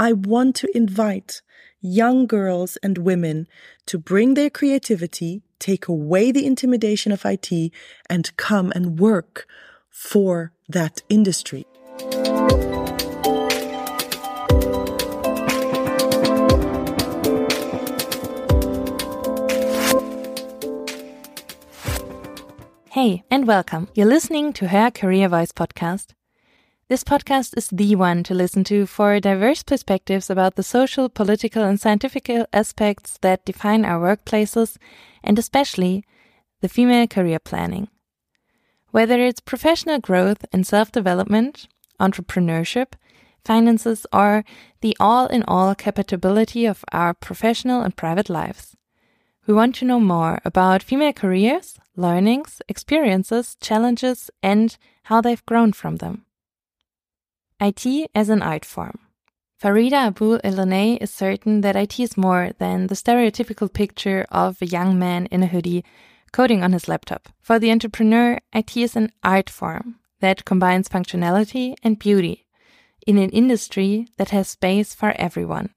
I 0.00 0.14
want 0.14 0.56
to 0.56 0.68
invite 0.74 1.42
young 1.82 2.26
girls 2.26 2.78
and 2.82 2.96
women 2.96 3.46
to 3.84 3.98
bring 3.98 4.32
their 4.32 4.48
creativity, 4.48 5.42
take 5.58 5.88
away 5.88 6.32
the 6.32 6.46
intimidation 6.46 7.12
of 7.12 7.26
IT, 7.26 7.70
and 8.08 8.34
come 8.38 8.72
and 8.74 8.98
work 8.98 9.46
for 9.90 10.52
that 10.70 11.02
industry. 11.10 11.66
Hey, 22.88 23.22
and 23.30 23.46
welcome. 23.46 23.88
You're 23.94 24.06
listening 24.06 24.54
to 24.54 24.68
Her 24.68 24.90
Career 24.90 25.28
Voice 25.28 25.52
podcast. 25.52 26.14
This 26.90 27.04
podcast 27.04 27.56
is 27.56 27.68
the 27.68 27.94
one 27.94 28.24
to 28.24 28.34
listen 28.34 28.64
to 28.64 28.84
for 28.84 29.20
diverse 29.20 29.62
perspectives 29.62 30.28
about 30.28 30.56
the 30.56 30.64
social, 30.64 31.08
political, 31.08 31.62
and 31.62 31.78
scientific 31.78 32.28
aspects 32.52 33.16
that 33.18 33.44
define 33.44 33.84
our 33.84 34.00
workplaces, 34.00 34.76
and 35.22 35.38
especially 35.38 36.02
the 36.62 36.68
female 36.68 37.06
career 37.06 37.38
planning. 37.38 37.86
Whether 38.90 39.20
it's 39.20 39.38
professional 39.38 40.00
growth 40.00 40.44
and 40.52 40.66
self 40.66 40.90
development, 40.90 41.68
entrepreneurship, 42.00 42.94
finances, 43.44 44.04
or 44.12 44.44
the 44.80 44.96
all 44.98 45.28
in 45.28 45.44
all 45.44 45.76
compatibility 45.76 46.66
of 46.66 46.84
our 46.90 47.14
professional 47.14 47.82
and 47.82 47.94
private 47.94 48.28
lives. 48.28 48.76
We 49.46 49.54
want 49.54 49.76
to 49.76 49.84
know 49.84 50.00
more 50.00 50.40
about 50.44 50.82
female 50.82 51.12
careers, 51.12 51.78
learnings, 51.94 52.60
experiences, 52.68 53.56
challenges, 53.60 54.28
and 54.42 54.76
how 55.04 55.20
they've 55.20 55.46
grown 55.46 55.72
from 55.72 55.98
them. 55.98 56.24
IT 57.60 58.10
as 58.14 58.28
an 58.28 58.42
art 58.42 58.64
form. 58.64 58.98
Farida 59.62 60.06
Abou-Elenein 60.08 60.96
is 61.02 61.12
certain 61.12 61.60
that 61.60 61.76
IT 61.76 62.00
is 62.00 62.16
more 62.16 62.52
than 62.58 62.86
the 62.86 62.94
stereotypical 62.94 63.70
picture 63.70 64.26
of 64.30 64.62
a 64.62 64.66
young 64.66 64.98
man 64.98 65.26
in 65.26 65.42
a 65.42 65.46
hoodie 65.46 65.84
coding 66.32 66.62
on 66.62 66.72
his 66.72 66.88
laptop. 66.88 67.28
For 67.40 67.58
the 67.58 67.70
entrepreneur, 67.70 68.38
IT 68.54 68.76
is 68.76 68.96
an 68.96 69.12
art 69.22 69.50
form 69.50 69.96
that 70.20 70.46
combines 70.46 70.88
functionality 70.88 71.74
and 71.82 71.98
beauty 71.98 72.46
in 73.06 73.18
an 73.18 73.30
industry 73.30 74.08
that 74.16 74.30
has 74.30 74.48
space 74.48 74.94
for 74.94 75.12
everyone. 75.16 75.70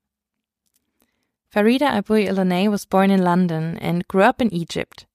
Farida 1.53 1.97
Abou-Elenein 1.97 2.72
was 2.72 2.86
born 2.86 3.12
in 3.12 3.22
London 3.22 3.78
and 3.80 4.08
grew 4.08 4.23
up 4.23 4.42
in 4.42 4.53
Egypt. 4.53 5.06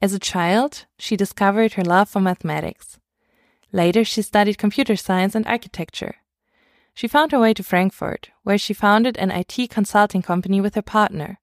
As 0.00 0.14
a 0.14 0.18
child, 0.18 0.86
she 0.98 1.16
discovered 1.16 1.74
her 1.74 1.84
love 1.84 2.08
for 2.08 2.20
mathematics. 2.20 2.98
Later, 3.74 4.04
she 4.04 4.22
studied 4.22 4.56
computer 4.56 4.94
science 4.94 5.34
and 5.34 5.44
architecture. 5.48 6.14
She 6.94 7.08
found 7.08 7.32
her 7.32 7.40
way 7.40 7.52
to 7.54 7.64
Frankfurt, 7.64 8.30
where 8.44 8.56
she 8.56 8.72
founded 8.72 9.16
an 9.16 9.32
IT 9.32 9.68
consulting 9.68 10.22
company 10.22 10.60
with 10.60 10.76
her 10.76 10.82
partner. 10.82 11.40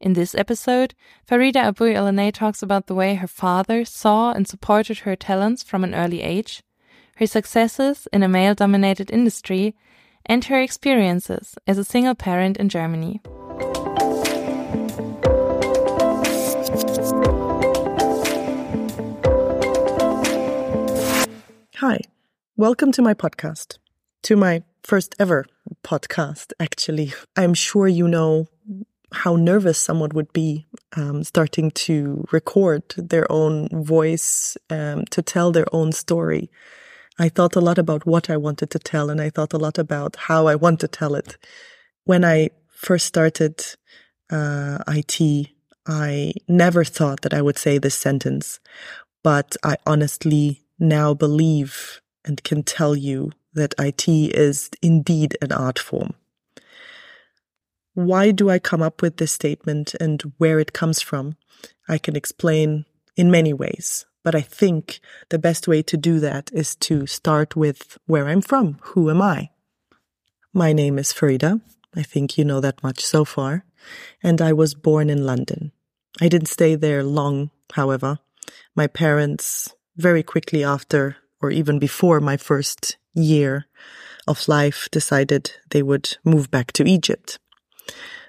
In 0.00 0.14
this 0.14 0.34
episode, 0.34 0.96
Farida 1.24 1.68
Abou-Elenein 1.68 2.32
talks 2.32 2.64
about 2.64 2.88
the 2.88 2.96
way 2.96 3.14
her 3.14 3.28
father 3.28 3.84
saw 3.84 4.32
and 4.32 4.48
supported 4.48 4.98
her 4.98 5.14
talents 5.14 5.62
from 5.62 5.84
an 5.84 5.94
early 5.94 6.20
age, 6.20 6.64
her 7.18 7.28
successes 7.28 8.08
in 8.12 8.24
a 8.24 8.28
male 8.28 8.56
dominated 8.56 9.08
industry, 9.12 9.76
and 10.26 10.46
her 10.46 10.60
experiences 10.60 11.54
as 11.64 11.78
a 11.78 11.84
single 11.84 12.16
parent 12.16 12.56
in 12.56 12.68
Germany. 12.68 13.20
Hi, 21.80 22.00
welcome 22.56 22.90
to 22.92 23.02
my 23.02 23.12
podcast, 23.12 23.76
to 24.22 24.34
my 24.34 24.62
first 24.82 25.14
ever 25.18 25.44
podcast, 25.84 26.54
actually. 26.58 27.12
I'm 27.36 27.52
sure 27.52 27.86
you 27.86 28.08
know 28.08 28.46
how 29.12 29.36
nervous 29.36 29.76
someone 29.76 30.08
would 30.14 30.32
be 30.32 30.64
um, 30.96 31.22
starting 31.22 31.70
to 31.72 32.24
record 32.32 32.82
their 32.96 33.30
own 33.30 33.68
voice, 33.84 34.56
um, 34.70 35.04
to 35.10 35.20
tell 35.20 35.52
their 35.52 35.66
own 35.70 35.92
story. 35.92 36.50
I 37.18 37.28
thought 37.28 37.56
a 37.56 37.60
lot 37.60 37.76
about 37.76 38.06
what 38.06 38.30
I 38.30 38.38
wanted 38.38 38.70
to 38.70 38.78
tell, 38.78 39.10
and 39.10 39.20
I 39.20 39.28
thought 39.28 39.52
a 39.52 39.58
lot 39.58 39.76
about 39.76 40.16
how 40.16 40.46
I 40.46 40.54
want 40.54 40.80
to 40.80 40.88
tell 40.88 41.14
it. 41.14 41.36
When 42.04 42.24
I 42.24 42.48
first 42.68 43.04
started 43.04 43.62
uh, 44.30 44.78
IT, 44.88 45.48
I 45.86 46.32
never 46.48 46.84
thought 46.84 47.20
that 47.20 47.34
I 47.34 47.42
would 47.42 47.58
say 47.58 47.76
this 47.76 47.94
sentence, 47.94 48.60
but 49.22 49.58
I 49.62 49.76
honestly 49.84 50.62
now 50.78 51.14
believe 51.14 52.00
and 52.24 52.42
can 52.42 52.62
tell 52.62 52.96
you 52.96 53.32
that 53.54 53.74
IT 53.78 54.08
is 54.08 54.70
indeed 54.82 55.36
an 55.40 55.52
art 55.52 55.78
form. 55.78 56.14
Why 57.94 58.30
do 58.30 58.50
I 58.50 58.58
come 58.58 58.82
up 58.82 59.00
with 59.00 59.16
this 59.16 59.32
statement 59.32 59.94
and 59.94 60.20
where 60.36 60.60
it 60.60 60.74
comes 60.74 61.00
from? 61.00 61.36
I 61.88 61.96
can 61.96 62.14
explain 62.14 62.84
in 63.16 63.30
many 63.30 63.54
ways, 63.54 64.04
but 64.22 64.34
I 64.34 64.42
think 64.42 65.00
the 65.30 65.38
best 65.38 65.66
way 65.66 65.82
to 65.84 65.96
do 65.96 66.20
that 66.20 66.50
is 66.52 66.76
to 66.76 67.06
start 67.06 67.56
with 67.56 67.96
where 68.06 68.28
I'm 68.28 68.42
from. 68.42 68.78
Who 68.82 69.08
am 69.08 69.22
I? 69.22 69.50
My 70.52 70.72
name 70.74 70.98
is 70.98 71.12
Farida. 71.12 71.62
I 71.94 72.02
think 72.02 72.36
you 72.36 72.44
know 72.44 72.60
that 72.60 72.82
much 72.82 73.04
so 73.04 73.24
far. 73.24 73.64
And 74.22 74.42
I 74.42 74.52
was 74.52 74.74
born 74.74 75.08
in 75.08 75.24
London. 75.24 75.72
I 76.20 76.28
didn't 76.28 76.48
stay 76.48 76.74
there 76.74 77.02
long, 77.02 77.50
however. 77.72 78.18
My 78.74 78.86
parents 78.86 79.74
very 79.96 80.22
quickly 80.22 80.64
after 80.64 81.16
or 81.40 81.50
even 81.50 81.78
before 81.78 82.20
my 82.20 82.36
first 82.36 82.96
year 83.14 83.66
of 84.26 84.48
life 84.48 84.88
decided 84.90 85.52
they 85.70 85.82
would 85.82 86.16
move 86.24 86.50
back 86.50 86.72
to 86.72 86.88
Egypt. 86.88 87.38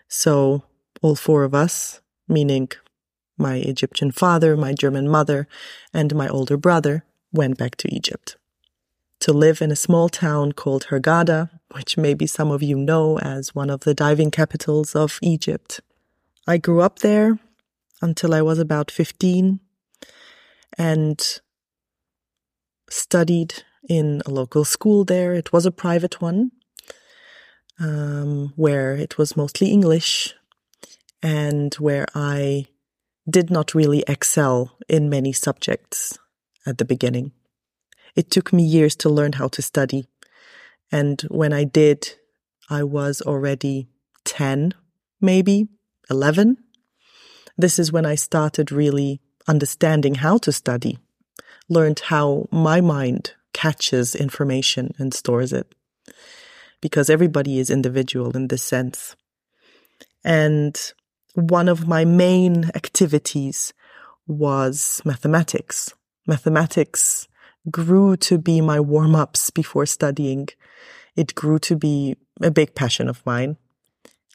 So 0.07 0.63
all 1.01 1.16
four 1.16 1.44
of 1.44 1.53
us, 1.53 2.01
meaning 2.28 2.69
my 3.38 3.55
Egyptian 3.55 4.11
father, 4.11 4.55
my 4.57 4.73
German 4.73 5.07
mother, 5.07 5.47
and 5.94 6.16
my 6.16 6.28
older 6.28 6.57
brother, 6.57 7.03
went 7.31 7.57
back 7.57 7.75
to 7.78 7.94
Egypt 7.94 8.38
to 9.19 9.34
live 9.34 9.61
in 9.61 9.72
a 9.72 9.75
small 9.75 10.09
town 10.09 10.51
called 10.51 10.85
Hurghada, 10.85 11.49
which 11.72 11.97
maybe 11.97 12.28
some 12.28 12.51
of 12.51 12.61
you 12.61 12.78
know 12.78 13.17
as 13.19 13.55
one 13.55 13.69
of 13.69 13.81
the 13.81 13.94
diving 13.94 14.31
capitals 14.31 14.95
of 14.95 15.19
Egypt. 15.22 15.81
I 16.47 16.57
grew 16.57 16.81
up 16.81 16.99
there 16.99 17.39
until 18.01 18.34
I 18.34 18.41
was 18.41 18.59
about 18.59 18.91
15 18.91 19.59
and 20.78 21.39
studied 22.90 23.64
in 23.88 24.22
a 24.25 24.31
local 24.31 24.66
school 24.66 25.03
there. 25.03 25.34
It 25.34 25.53
was 25.53 25.66
a 25.66 25.72
private 25.72 26.22
one, 26.22 26.52
um, 27.80 28.53
where 28.56 28.94
it 28.96 29.18
was 29.18 29.38
mostly 29.38 29.70
English 29.72 30.34
and 31.22 31.74
where 31.76 32.06
I 32.14 32.68
did 33.30 33.50
not 33.50 33.76
really 33.76 34.03
excel 34.08 34.78
in 34.88 35.09
many 35.09 35.34
subjects 35.34 36.18
at 36.66 36.78
the 36.78 36.86
beginning. 36.86 37.31
It 38.16 38.31
took 38.31 38.53
me 38.53 38.64
years 38.64 38.96
to 38.97 39.09
learn 39.09 39.34
how 39.34 39.47
to 39.50 39.62
study. 39.62 40.08
And 40.92 41.22
when 41.30 41.53
I 41.53 41.66
did, 41.66 42.16
I 42.70 42.84
was 42.84 43.22
already 43.22 43.88
10, 44.26 44.74
maybe 45.22 45.68
11. 46.09 46.58
This 47.58 47.80
is 47.80 47.92
when 47.92 48.06
I 48.06 48.16
started 48.16 48.72
really 48.72 49.22
understanding 49.47 50.16
how 50.16 50.38
to 50.40 50.52
study 50.52 51.00
learned 51.69 52.00
how 52.00 52.47
my 52.51 52.81
mind 52.81 53.33
catches 53.53 54.16
information 54.16 54.94
and 54.97 55.13
stores 55.13 55.53
it. 55.53 55.73
Because 56.81 57.09
everybody 57.09 57.59
is 57.59 57.69
individual 57.69 58.35
in 58.35 58.47
this 58.47 58.63
sense. 58.63 59.16
And 60.23 60.79
one 61.33 61.67
of 61.67 61.88
my 61.88 62.05
main 62.05 62.66
activities 62.75 63.73
was 64.28 65.01
mathematics. 65.05 65.94
Mathematics 66.28 67.28
grew 67.72 68.17
to 68.17 68.38
be 68.38 68.61
my 68.61 68.79
warm 68.79 69.16
ups 69.16 69.49
before 69.49 69.85
studying. 69.85 70.47
It 71.16 71.35
grew 71.35 71.59
to 71.59 71.75
be 71.75 72.16
a 72.41 72.51
big 72.51 72.75
passion 72.75 73.09
of 73.09 73.25
mine. 73.25 73.57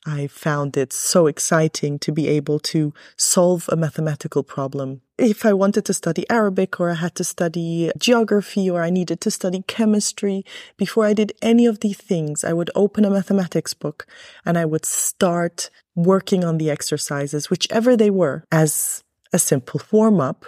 I 0.05 0.27
found 0.27 0.77
it 0.77 0.93
so 0.93 1.27
exciting 1.27 1.99
to 2.01 2.13
be 2.13 2.27
able 2.27 2.59
to 2.61 2.93
solve 3.17 3.69
a 3.71 3.77
mathematical 3.77 4.43
problem. 4.43 5.03
If 5.17 5.47
I 5.47 5.53
wanted 5.53 5.85
to 5.85 5.95
study 5.95 6.29
Arabic 6.29 6.81
or 6.81 6.91
I 6.91 6.95
had 6.95 7.15
to 7.17 7.25
study 7.25 7.93
geography 7.97 8.69
or 8.69 8.83
I 8.83 8.91
needed 8.91 9.21
to 9.21 9.31
study 9.31 9.63
chemistry, 9.69 10.45
before 10.77 11.07
I 11.07 11.13
did 11.13 11.33
any 11.41 11.67
of 11.67 11.81
these 11.81 11.99
things, 11.99 12.43
I 12.43 12.53
would 12.53 12.71
open 12.75 13.05
a 13.05 13.11
mathematics 13.11 13.75
book 13.75 14.07
and 14.45 14.59
I 14.59 14.65
would 14.65 14.85
start 14.85 15.71
working 15.95 16.45
on 16.45 16.59
the 16.59 16.71
exercises, 16.71 17.49
whichever 17.51 17.97
they 17.97 18.11
were, 18.11 18.45
as 18.51 19.05
a 19.33 19.39
simple 19.39 19.81
warm 19.93 20.21
up 20.21 20.47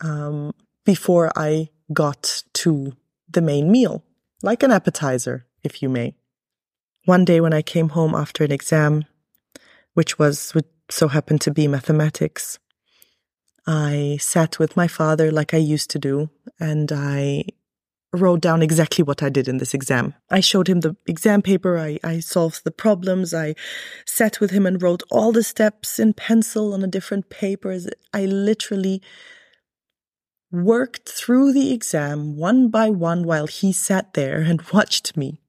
um, 0.00 0.52
before 0.84 1.32
I 1.34 1.70
got 1.92 2.42
to 2.54 2.94
the 3.30 3.40
main 3.40 3.70
meal, 3.70 4.04
like 4.42 4.62
an 4.62 4.72
appetizer, 4.72 5.46
if 5.62 5.82
you 5.82 5.88
may. 5.88 6.14
One 7.08 7.24
day 7.24 7.40
when 7.40 7.54
I 7.54 7.62
came 7.62 7.88
home 7.88 8.14
after 8.14 8.44
an 8.44 8.52
exam, 8.52 9.06
which 9.94 10.18
was, 10.18 10.52
so 10.90 11.08
happened 11.08 11.40
to 11.40 11.50
be 11.50 11.66
mathematics, 11.66 12.58
I 13.66 14.18
sat 14.20 14.58
with 14.58 14.76
my 14.76 14.88
father 14.88 15.32
like 15.32 15.54
I 15.54 15.56
used 15.56 15.88
to 15.92 15.98
do, 15.98 16.28
and 16.60 16.92
I 16.92 17.44
wrote 18.12 18.42
down 18.42 18.60
exactly 18.60 19.02
what 19.02 19.22
I 19.22 19.30
did 19.30 19.48
in 19.48 19.56
this 19.56 19.72
exam. 19.72 20.12
I 20.30 20.40
showed 20.40 20.68
him 20.68 20.80
the 20.80 20.96
exam 21.06 21.40
paper. 21.40 21.78
I, 21.78 21.98
I 22.04 22.20
solved 22.20 22.64
the 22.64 22.70
problems. 22.70 23.32
I 23.32 23.54
sat 24.04 24.38
with 24.38 24.50
him 24.50 24.66
and 24.66 24.82
wrote 24.82 25.02
all 25.10 25.32
the 25.32 25.42
steps 25.42 25.98
in 25.98 26.12
pencil 26.12 26.74
on 26.74 26.84
a 26.84 26.86
different 26.86 27.30
paper. 27.30 27.74
I 28.12 28.26
literally 28.26 29.00
worked 30.52 31.08
through 31.08 31.54
the 31.54 31.72
exam 31.72 32.36
one 32.36 32.68
by 32.68 32.90
one 32.90 33.22
while 33.22 33.46
he 33.46 33.72
sat 33.72 34.12
there 34.12 34.42
and 34.42 34.60
watched 34.74 35.16
me. 35.16 35.40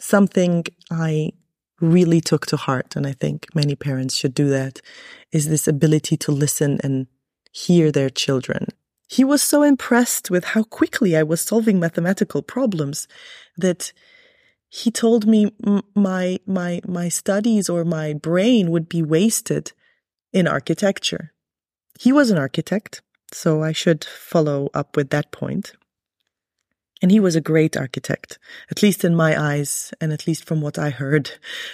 Something 0.00 0.64
I 0.90 1.32
really 1.80 2.20
took 2.20 2.46
to 2.46 2.56
heart, 2.56 2.96
and 2.96 3.06
I 3.06 3.12
think 3.12 3.46
many 3.54 3.74
parents 3.76 4.14
should 4.16 4.34
do 4.34 4.48
that, 4.48 4.80
is 5.32 5.48
this 5.48 5.68
ability 5.68 6.16
to 6.18 6.32
listen 6.32 6.80
and 6.82 7.06
hear 7.52 7.92
their 7.92 8.10
children. 8.10 8.68
He 9.08 9.24
was 9.24 9.42
so 9.42 9.62
impressed 9.62 10.30
with 10.30 10.44
how 10.44 10.62
quickly 10.62 11.16
I 11.16 11.22
was 11.22 11.40
solving 11.40 11.80
mathematical 11.80 12.42
problems 12.42 13.08
that 13.56 13.92
he 14.68 14.90
told 14.90 15.26
me 15.26 15.52
my 15.96 16.38
my 16.46 16.80
my 16.86 17.08
studies 17.08 17.68
or 17.68 17.84
my 17.84 18.12
brain 18.12 18.70
would 18.70 18.88
be 18.88 19.02
wasted 19.02 19.72
in 20.32 20.46
architecture. 20.46 21.32
He 21.98 22.12
was 22.12 22.30
an 22.30 22.38
architect, 22.38 23.02
so 23.32 23.62
I 23.62 23.72
should 23.72 24.04
follow 24.04 24.70
up 24.72 24.96
with 24.96 25.10
that 25.10 25.32
point. 25.32 25.72
And 27.02 27.10
he 27.10 27.20
was 27.20 27.34
a 27.34 27.40
great 27.40 27.76
architect, 27.76 28.38
at 28.70 28.82
least 28.82 29.04
in 29.04 29.14
my 29.14 29.40
eyes, 29.40 29.92
and 30.00 30.12
at 30.12 30.26
least 30.26 30.44
from 30.44 30.60
what 30.60 30.78
I 30.78 30.90
heard 30.90 31.30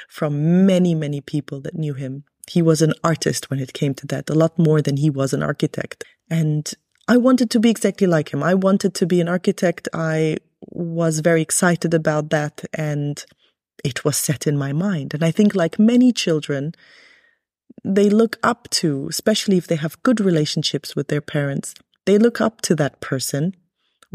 from 0.09 0.67
many, 0.67 0.95
many 0.95 1.21
people 1.21 1.61
that 1.63 1.75
knew 1.75 1.95
him. 1.95 2.25
He 2.49 2.63
was 2.63 2.81
an 2.81 2.95
artist 3.03 3.51
when 3.51 3.59
it 3.59 3.73
came 3.73 3.93
to 3.95 4.07
that, 4.07 4.31
a 4.31 4.35
lot 4.35 4.57
more 4.59 4.81
than 4.81 4.99
he 4.99 5.11
was 5.11 5.33
an 5.33 5.43
architect. 5.43 6.05
And 6.31 6.73
I 7.09 7.17
wanted 7.17 7.51
to 7.51 7.61
be 7.61 7.71
exactly 7.71 8.07
like 8.07 8.33
him. 8.33 8.43
I 8.43 8.55
wanted 8.55 8.95
to 8.95 9.07
be 9.07 9.21
an 9.21 9.29
architect. 9.29 9.89
I 9.93 10.39
was 10.71 11.21
very 11.21 11.43
excited 11.43 11.95
about 11.95 12.31
that 12.31 12.65
and 12.75 13.25
it 13.85 14.05
was 14.05 14.17
set 14.17 14.47
in 14.47 14.57
my 14.57 14.73
mind. 14.73 15.15
And 15.15 15.25
I 15.25 15.31
think 15.31 15.55
like 15.55 15.79
many 15.79 16.13
children, 16.13 16.75
they 17.85 18.11
look 18.11 18.39
up 18.43 18.69
to, 18.71 19.07
especially 19.09 19.57
if 19.57 19.67
they 19.67 19.77
have 19.77 20.03
good 20.03 20.21
relationships 20.21 20.97
with 20.97 21.09
their 21.09 21.21
parents, 21.21 21.75
they 22.05 22.19
look 22.19 22.41
up 22.41 22.61
to 22.63 22.75
that 22.77 23.01
person, 23.01 23.55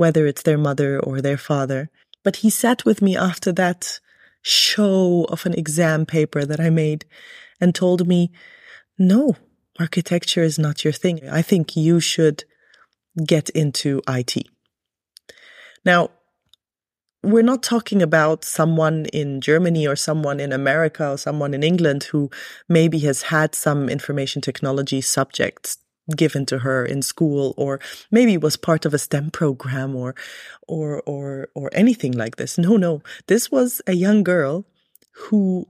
whether 0.01 0.25
it's 0.25 0.42
their 0.42 0.57
mother 0.57 1.00
or 1.00 1.21
their 1.21 1.38
father. 1.38 1.88
But 2.24 2.38
he 2.38 2.50
sat 2.50 2.86
with 2.86 3.03
me 3.03 3.15
after 3.15 3.51
that 3.51 4.00
show 4.42 5.27
of 5.30 5.45
an 5.45 5.53
exam 5.53 6.07
paper 6.07 6.44
that 6.44 6.59
I 6.59 6.71
made 6.71 7.06
and 7.62 7.75
told 7.75 8.07
me, 8.07 8.31
no, 8.98 9.36
architecture 9.80 10.42
is 10.42 10.57
not 10.57 10.83
your 10.83 10.92
thing. 10.92 11.30
I 11.30 11.44
think 11.44 11.77
you 11.77 12.00
should 12.00 12.45
get 13.33 13.51
into 13.51 14.01
IT. 14.07 14.33
Now, 15.86 16.09
we're 17.21 17.51
not 17.54 17.62
talking 17.62 18.01
about 18.01 18.44
someone 18.44 19.06
in 19.13 19.39
Germany 19.39 19.86
or 19.86 19.95
someone 19.95 20.39
in 20.39 20.51
America 20.51 21.12
or 21.12 21.18
someone 21.18 21.54
in 21.54 21.62
England 21.62 22.06
who 22.06 22.31
maybe 22.68 22.97
has 23.09 23.21
had 23.36 23.54
some 23.54 23.88
information 23.88 24.42
technology 24.42 25.00
subjects 25.01 25.77
given 26.15 26.45
to 26.48 26.59
her 26.59 26.86
in 26.86 27.01
school 27.01 27.53
or 27.57 27.80
maybe 28.09 28.38
was 28.38 28.57
part 28.57 28.86
of 28.86 28.94
a 28.94 28.98
STEM 28.98 29.31
program 29.31 29.95
or 29.95 30.15
or 30.68 31.01
or 31.06 31.50
or 31.56 31.69
anything 31.74 32.12
like 32.13 32.36
this. 32.38 32.57
No, 32.57 32.77
no. 32.77 33.01
This 33.27 33.51
was 33.51 33.81
a 33.88 33.94
young 33.94 34.24
girl 34.24 34.65
who 35.13 35.68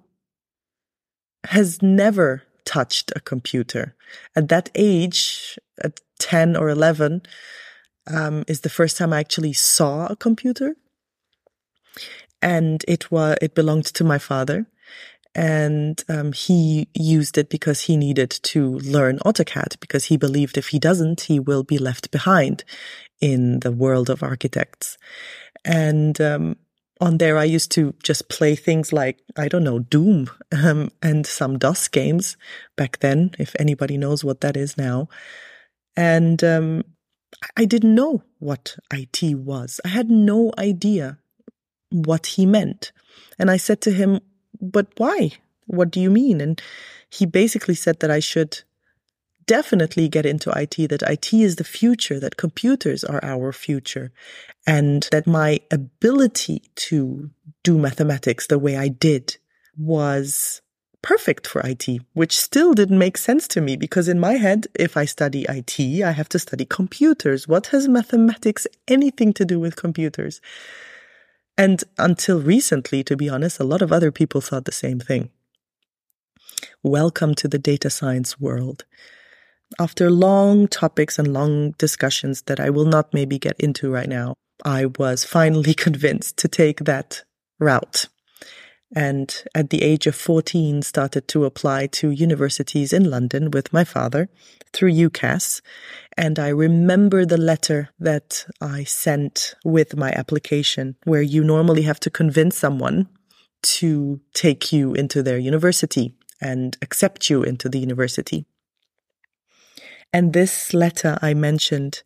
has 1.45 1.81
never 1.81 2.43
touched 2.65 3.11
a 3.15 3.19
computer. 3.19 3.95
At 4.35 4.49
that 4.49 4.69
age, 4.75 5.57
at 5.83 5.99
10 6.19 6.55
or 6.55 6.69
11, 6.69 7.23
um, 8.07 8.43
is 8.47 8.61
the 8.61 8.69
first 8.69 8.97
time 8.97 9.13
I 9.13 9.19
actually 9.19 9.53
saw 9.53 10.07
a 10.07 10.15
computer. 10.15 10.75
And 12.41 12.83
it 12.87 13.11
was, 13.11 13.37
it 13.41 13.55
belonged 13.55 13.85
to 13.85 14.03
my 14.03 14.17
father. 14.17 14.67
And 15.33 16.03
um, 16.09 16.33
he 16.33 16.89
used 16.93 17.37
it 17.37 17.49
because 17.49 17.81
he 17.81 17.95
needed 17.95 18.29
to 18.29 18.77
learn 18.79 19.19
AutoCAD 19.19 19.79
because 19.79 20.05
he 20.05 20.17
believed 20.17 20.57
if 20.57 20.69
he 20.69 20.79
doesn't, 20.79 21.21
he 21.21 21.39
will 21.39 21.63
be 21.63 21.77
left 21.77 22.11
behind 22.11 22.63
in 23.21 23.61
the 23.61 23.71
world 23.71 24.09
of 24.09 24.23
architects. 24.23 24.97
And 25.63 26.19
um, 26.19 26.57
on 26.99 27.17
there, 27.17 27.37
I 27.37 27.45
used 27.45 27.71
to 27.71 27.95
just 28.03 28.29
play 28.29 28.55
things 28.55 28.91
like, 28.91 29.19
I 29.37 29.47
don't 29.47 29.63
know, 29.63 29.79
Doom 29.79 30.29
um, 30.51 30.91
and 31.01 31.25
some 31.25 31.57
DOS 31.57 31.87
games 31.87 32.35
back 32.75 32.99
then, 32.99 33.31
if 33.39 33.55
anybody 33.57 33.97
knows 33.97 34.23
what 34.23 34.41
that 34.41 34.57
is 34.57 34.77
now. 34.77 35.07
And 35.95 36.43
um, 36.43 36.83
I 37.55 37.65
didn't 37.65 37.95
know 37.95 38.23
what 38.39 38.75
IT 38.91 39.35
was. 39.37 39.79
I 39.85 39.89
had 39.89 40.09
no 40.09 40.51
idea 40.57 41.19
what 41.89 42.25
he 42.25 42.45
meant. 42.45 42.91
And 43.39 43.49
I 43.49 43.57
said 43.57 43.81
to 43.81 43.91
him, 43.91 44.19
But 44.59 44.87
why? 44.97 45.31
What 45.67 45.91
do 45.91 45.99
you 45.99 46.09
mean? 46.09 46.41
And 46.41 46.61
he 47.09 47.25
basically 47.25 47.75
said 47.75 47.99
that 47.99 48.11
I 48.11 48.19
should 48.19 48.63
definitely 49.45 50.07
get 50.07 50.25
into 50.25 50.51
IT, 50.51 50.89
that 50.89 51.01
IT 51.01 51.33
is 51.33 51.55
the 51.55 51.63
future, 51.63 52.19
that 52.19 52.37
computers 52.37 53.03
are 53.03 53.23
our 53.23 53.51
future, 53.51 54.11
and 54.65 55.07
that 55.11 55.27
my 55.27 55.59
ability 55.71 56.63
to 56.75 57.29
do 57.63 57.77
mathematics 57.77 58.47
the 58.47 58.59
way 58.59 58.77
I 58.77 58.87
did 58.87 59.37
was 59.77 60.61
perfect 61.01 61.47
for 61.47 61.61
IT, 61.65 61.87
which 62.13 62.37
still 62.37 62.73
didn't 62.73 62.99
make 62.99 63.17
sense 63.17 63.47
to 63.49 63.61
me 63.61 63.75
because 63.75 64.07
in 64.07 64.19
my 64.19 64.33
head, 64.33 64.67
if 64.75 64.95
I 64.95 65.05
study 65.05 65.45
IT, 65.49 65.79
I 66.03 66.11
have 66.11 66.29
to 66.29 66.39
study 66.39 66.65
computers. 66.65 67.47
What 67.47 67.67
has 67.67 67.87
mathematics 67.87 68.67
anything 68.87 69.33
to 69.33 69.45
do 69.45 69.59
with 69.59 69.75
computers? 69.75 70.41
And 71.61 71.83
until 71.97 72.41
recently, 72.41 73.03
to 73.03 73.15
be 73.15 73.29
honest, 73.29 73.59
a 73.59 73.63
lot 73.63 73.81
of 73.83 73.91
other 73.91 74.11
people 74.11 74.41
thought 74.41 74.65
the 74.65 74.71
same 74.71 74.99
thing. 74.99 75.29
Welcome 76.81 77.35
to 77.35 77.47
the 77.47 77.59
data 77.59 77.89
science 77.89 78.39
world 78.39 78.85
after 79.79 80.09
long 80.09 80.67
topics 80.67 81.17
and 81.17 81.33
long 81.33 81.71
discussions 81.71 82.43
that 82.43 82.59
I 82.59 82.69
will 82.69 82.85
not 82.85 83.13
maybe 83.13 83.39
get 83.39 83.59
into 83.59 83.91
right 83.91 84.09
now, 84.09 84.35
I 84.65 84.87
was 84.97 85.23
finally 85.23 85.73
convinced 85.85 86.37
to 86.37 86.47
take 86.47 86.81
that 86.81 87.23
route. 87.59 88.07
And 88.93 89.33
at 89.55 89.69
the 89.69 89.83
age 89.83 90.05
of 90.05 90.15
14, 90.15 90.81
started 90.81 91.27
to 91.29 91.45
apply 91.45 91.87
to 91.87 92.11
universities 92.11 92.91
in 92.91 93.09
London 93.09 93.49
with 93.51 93.71
my 93.71 93.85
father 93.85 94.29
through 94.73 94.91
UCAS. 94.91 95.61
And 96.17 96.37
I 96.37 96.49
remember 96.49 97.25
the 97.25 97.37
letter 97.37 97.89
that 97.99 98.45
I 98.59 98.83
sent 98.83 99.55
with 99.63 99.95
my 99.95 100.11
application, 100.11 100.97
where 101.05 101.21
you 101.21 101.43
normally 101.43 101.83
have 101.83 102.01
to 102.01 102.09
convince 102.09 102.57
someone 102.57 103.07
to 103.63 104.19
take 104.33 104.73
you 104.73 104.93
into 104.93 105.23
their 105.23 105.37
university 105.37 106.15
and 106.41 106.77
accept 106.81 107.29
you 107.29 107.43
into 107.43 107.69
the 107.69 107.79
university. 107.79 108.45
And 110.11 110.33
this 110.33 110.73
letter 110.73 111.17
I 111.21 111.33
mentioned 111.33 112.03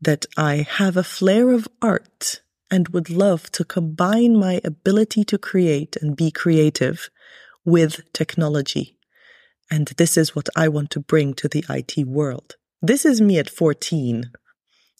that 0.00 0.24
I 0.36 0.66
have 0.68 0.96
a 0.96 1.04
flair 1.04 1.50
of 1.50 1.68
art 1.82 2.40
and 2.72 2.88
would 2.88 3.10
love 3.10 3.52
to 3.52 3.64
combine 3.64 4.34
my 4.34 4.58
ability 4.64 5.24
to 5.24 5.36
create 5.36 5.94
and 6.00 6.16
be 6.16 6.30
creative 6.30 7.10
with 7.66 8.10
technology. 8.14 8.96
And 9.70 9.88
this 9.98 10.16
is 10.16 10.34
what 10.34 10.48
I 10.56 10.68
want 10.68 10.90
to 10.92 11.00
bring 11.00 11.34
to 11.34 11.48
the 11.48 11.64
IT 11.68 12.06
world. 12.06 12.56
This 12.80 13.04
is 13.04 13.20
me 13.20 13.38
at 13.38 13.50
14. 13.50 14.32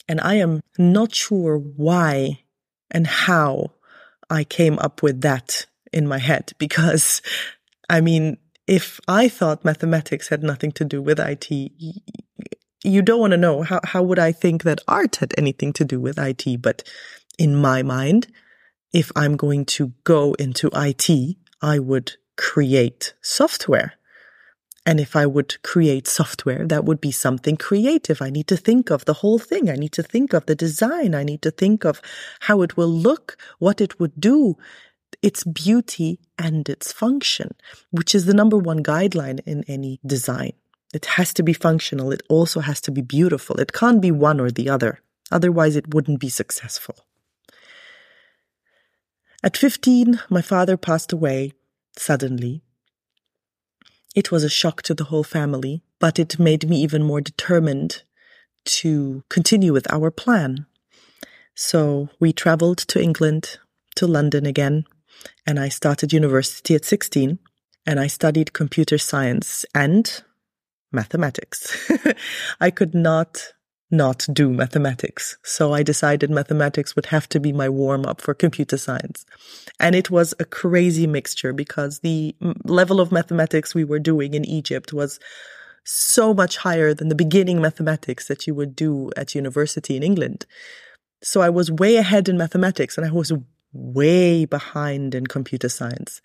And 0.06 0.20
I 0.20 0.34
am 0.34 0.60
not 0.76 1.14
sure 1.14 1.56
why 1.56 2.40
and 2.90 3.06
how 3.06 3.72
I 4.28 4.44
came 4.44 4.78
up 4.78 5.02
with 5.02 5.22
that 5.22 5.66
in 5.94 6.06
my 6.06 6.18
head 6.18 6.52
because 6.58 7.22
I 7.88 8.02
mean, 8.02 8.36
if 8.66 9.00
I 9.08 9.28
thought 9.28 9.64
mathematics 9.64 10.28
had 10.28 10.42
nothing 10.42 10.72
to 10.72 10.84
do 10.84 11.00
with 11.00 11.18
IT, 11.18 11.50
you 12.84 13.02
don't 13.02 13.20
want 13.20 13.32
to 13.32 13.36
know 13.36 13.62
how, 13.62 13.80
how 13.84 14.02
would 14.02 14.18
I 14.18 14.32
think 14.32 14.62
that 14.62 14.80
art 14.86 15.16
had 15.16 15.34
anything 15.38 15.72
to 15.74 15.84
do 15.84 16.00
with 16.00 16.18
IT? 16.18 16.60
But 16.60 16.82
in 17.42 17.56
my 17.56 17.82
mind, 17.82 18.28
if 18.92 19.10
I'm 19.16 19.36
going 19.36 19.64
to 19.76 19.92
go 20.04 20.34
into 20.34 20.70
IT, 20.72 21.08
I 21.60 21.80
would 21.80 22.12
create 22.36 23.14
software. 23.20 23.94
And 24.86 25.00
if 25.00 25.16
I 25.16 25.26
would 25.26 25.60
create 25.62 26.06
software, 26.06 26.66
that 26.68 26.84
would 26.84 27.00
be 27.00 27.10
something 27.10 27.56
creative. 27.56 28.22
I 28.22 28.30
need 28.30 28.46
to 28.46 28.56
think 28.56 28.90
of 28.90 29.04
the 29.04 29.18
whole 29.20 29.40
thing. 29.40 29.68
I 29.68 29.74
need 29.74 29.92
to 29.92 30.04
think 30.04 30.32
of 30.32 30.46
the 30.46 30.54
design. 30.54 31.16
I 31.16 31.24
need 31.24 31.42
to 31.42 31.50
think 31.50 31.84
of 31.84 32.00
how 32.46 32.62
it 32.62 32.76
will 32.76 32.94
look, 33.08 33.36
what 33.58 33.80
it 33.80 33.98
would 33.98 34.20
do 34.20 34.56
its 35.20 35.44
beauty 35.44 36.18
and 36.38 36.68
its 36.68 36.92
function, 36.92 37.50
which 37.90 38.14
is 38.14 38.24
the 38.24 38.34
number 38.34 38.56
one 38.56 38.82
guideline 38.82 39.40
in 39.46 39.62
any 39.68 40.00
design. 40.04 40.52
It 40.94 41.06
has 41.16 41.32
to 41.34 41.42
be 41.42 41.52
functional. 41.52 42.12
It 42.12 42.22
also 42.28 42.60
has 42.60 42.80
to 42.82 42.90
be 42.90 43.02
beautiful. 43.02 43.56
It 43.60 43.72
can't 43.72 44.00
be 44.00 44.10
one 44.10 44.40
or 44.40 44.50
the 44.50 44.68
other. 44.68 45.00
Otherwise, 45.30 45.76
it 45.76 45.94
wouldn't 45.94 46.20
be 46.20 46.28
successful. 46.28 46.96
At 49.42 49.56
15, 49.56 50.20
my 50.30 50.40
father 50.40 50.76
passed 50.76 51.12
away 51.12 51.52
suddenly. 51.96 52.62
It 54.14 54.30
was 54.30 54.44
a 54.44 54.48
shock 54.48 54.82
to 54.82 54.94
the 54.94 55.04
whole 55.04 55.24
family, 55.24 55.82
but 55.98 56.18
it 56.18 56.38
made 56.38 56.68
me 56.68 56.80
even 56.82 57.02
more 57.02 57.20
determined 57.20 58.02
to 58.64 59.24
continue 59.28 59.72
with 59.72 59.90
our 59.92 60.10
plan. 60.10 60.66
So 61.54 62.08
we 62.20 62.32
traveled 62.32 62.78
to 62.78 63.02
England, 63.02 63.58
to 63.96 64.06
London 64.06 64.46
again, 64.46 64.84
and 65.46 65.58
I 65.58 65.68
started 65.68 66.12
university 66.12 66.74
at 66.74 66.84
16 66.84 67.38
and 67.84 68.00
I 68.00 68.06
studied 68.06 68.52
computer 68.52 68.98
science 68.98 69.64
and 69.74 70.22
mathematics. 70.92 71.90
I 72.60 72.70
could 72.70 72.94
not 72.94 73.52
not 73.92 74.26
do 74.32 74.50
mathematics. 74.50 75.36
So 75.42 75.72
I 75.72 75.82
decided 75.82 76.30
mathematics 76.30 76.96
would 76.96 77.06
have 77.06 77.28
to 77.30 77.40
be 77.40 77.52
my 77.52 77.68
warm 77.68 78.06
up 78.06 78.20
for 78.20 78.34
computer 78.34 78.78
science. 78.78 79.24
And 79.78 79.94
it 79.94 80.10
was 80.10 80.34
a 80.40 80.44
crazy 80.44 81.06
mixture 81.06 81.52
because 81.52 82.00
the 82.00 82.34
mm, 82.40 82.54
level 82.64 83.00
of 83.00 83.12
mathematics 83.12 83.74
we 83.74 83.84
were 83.84 83.98
doing 83.98 84.34
in 84.34 84.44
Egypt 84.44 84.92
was 84.92 85.20
so 85.84 86.32
much 86.32 86.56
higher 86.58 86.94
than 86.94 87.08
the 87.08 87.14
beginning 87.14 87.60
mathematics 87.60 88.28
that 88.28 88.46
you 88.46 88.54
would 88.54 88.74
do 88.74 89.10
at 89.16 89.34
university 89.34 89.96
in 89.96 90.02
England. 90.02 90.46
So 91.22 91.40
I 91.40 91.50
was 91.50 91.70
way 91.70 91.96
ahead 91.96 92.28
in 92.28 92.36
mathematics 92.38 92.96
and 92.96 93.06
I 93.06 93.10
was 93.10 93.32
way 93.72 94.44
behind 94.44 95.14
in 95.14 95.26
computer 95.26 95.68
science. 95.68 96.20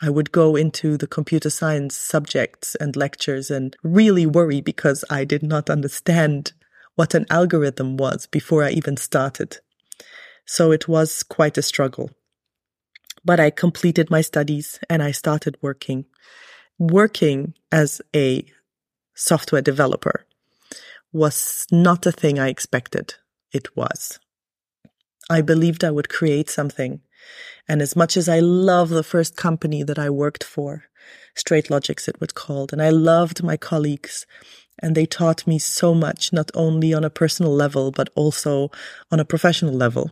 I 0.00 0.10
would 0.10 0.32
go 0.32 0.56
into 0.56 0.96
the 0.96 1.06
computer 1.06 1.50
science 1.50 1.94
subjects 1.94 2.74
and 2.76 2.96
lectures 2.96 3.50
and 3.50 3.76
really 3.82 4.26
worry 4.26 4.60
because 4.60 5.04
I 5.10 5.24
did 5.24 5.42
not 5.42 5.70
understand 5.70 6.52
what 6.94 7.14
an 7.14 7.26
algorithm 7.30 7.96
was 7.96 8.26
before 8.26 8.64
I 8.64 8.70
even 8.70 8.96
started. 8.96 9.58
So 10.46 10.72
it 10.72 10.88
was 10.88 11.22
quite 11.22 11.56
a 11.56 11.62
struggle. 11.62 12.10
But 13.24 13.40
I 13.40 13.50
completed 13.50 14.10
my 14.10 14.20
studies 14.20 14.80
and 14.90 15.02
I 15.02 15.12
started 15.12 15.56
working. 15.62 16.06
Working 16.78 17.54
as 17.70 18.02
a 18.14 18.44
software 19.14 19.62
developer 19.62 20.26
was 21.12 21.66
not 21.70 22.06
a 22.06 22.12
thing 22.12 22.38
I 22.38 22.48
expected. 22.48 23.14
It 23.52 23.76
was. 23.76 24.18
I 25.30 25.40
believed 25.40 25.84
I 25.84 25.90
would 25.90 26.08
create 26.08 26.50
something. 26.50 27.00
And 27.68 27.80
as 27.80 27.94
much 27.94 28.16
as 28.16 28.28
I 28.28 28.40
love 28.40 28.88
the 28.88 29.04
first 29.04 29.36
company 29.36 29.82
that 29.84 29.98
I 29.98 30.10
worked 30.10 30.42
for, 30.42 30.84
Straight 31.34 31.70
Logics 31.70 32.08
it 32.08 32.20
was 32.20 32.32
called, 32.32 32.72
and 32.72 32.82
I 32.82 32.90
loved 32.90 33.42
my 33.42 33.56
colleagues 33.56 34.26
and 34.82 34.94
they 34.94 35.06
taught 35.06 35.46
me 35.46 35.58
so 35.58 35.94
much, 35.94 36.32
not 36.32 36.50
only 36.54 36.92
on 36.92 37.04
a 37.04 37.10
personal 37.10 37.54
level, 37.54 37.90
but 37.90 38.10
also 38.14 38.70
on 39.10 39.20
a 39.20 39.24
professional 39.24 39.72
level. 39.72 40.10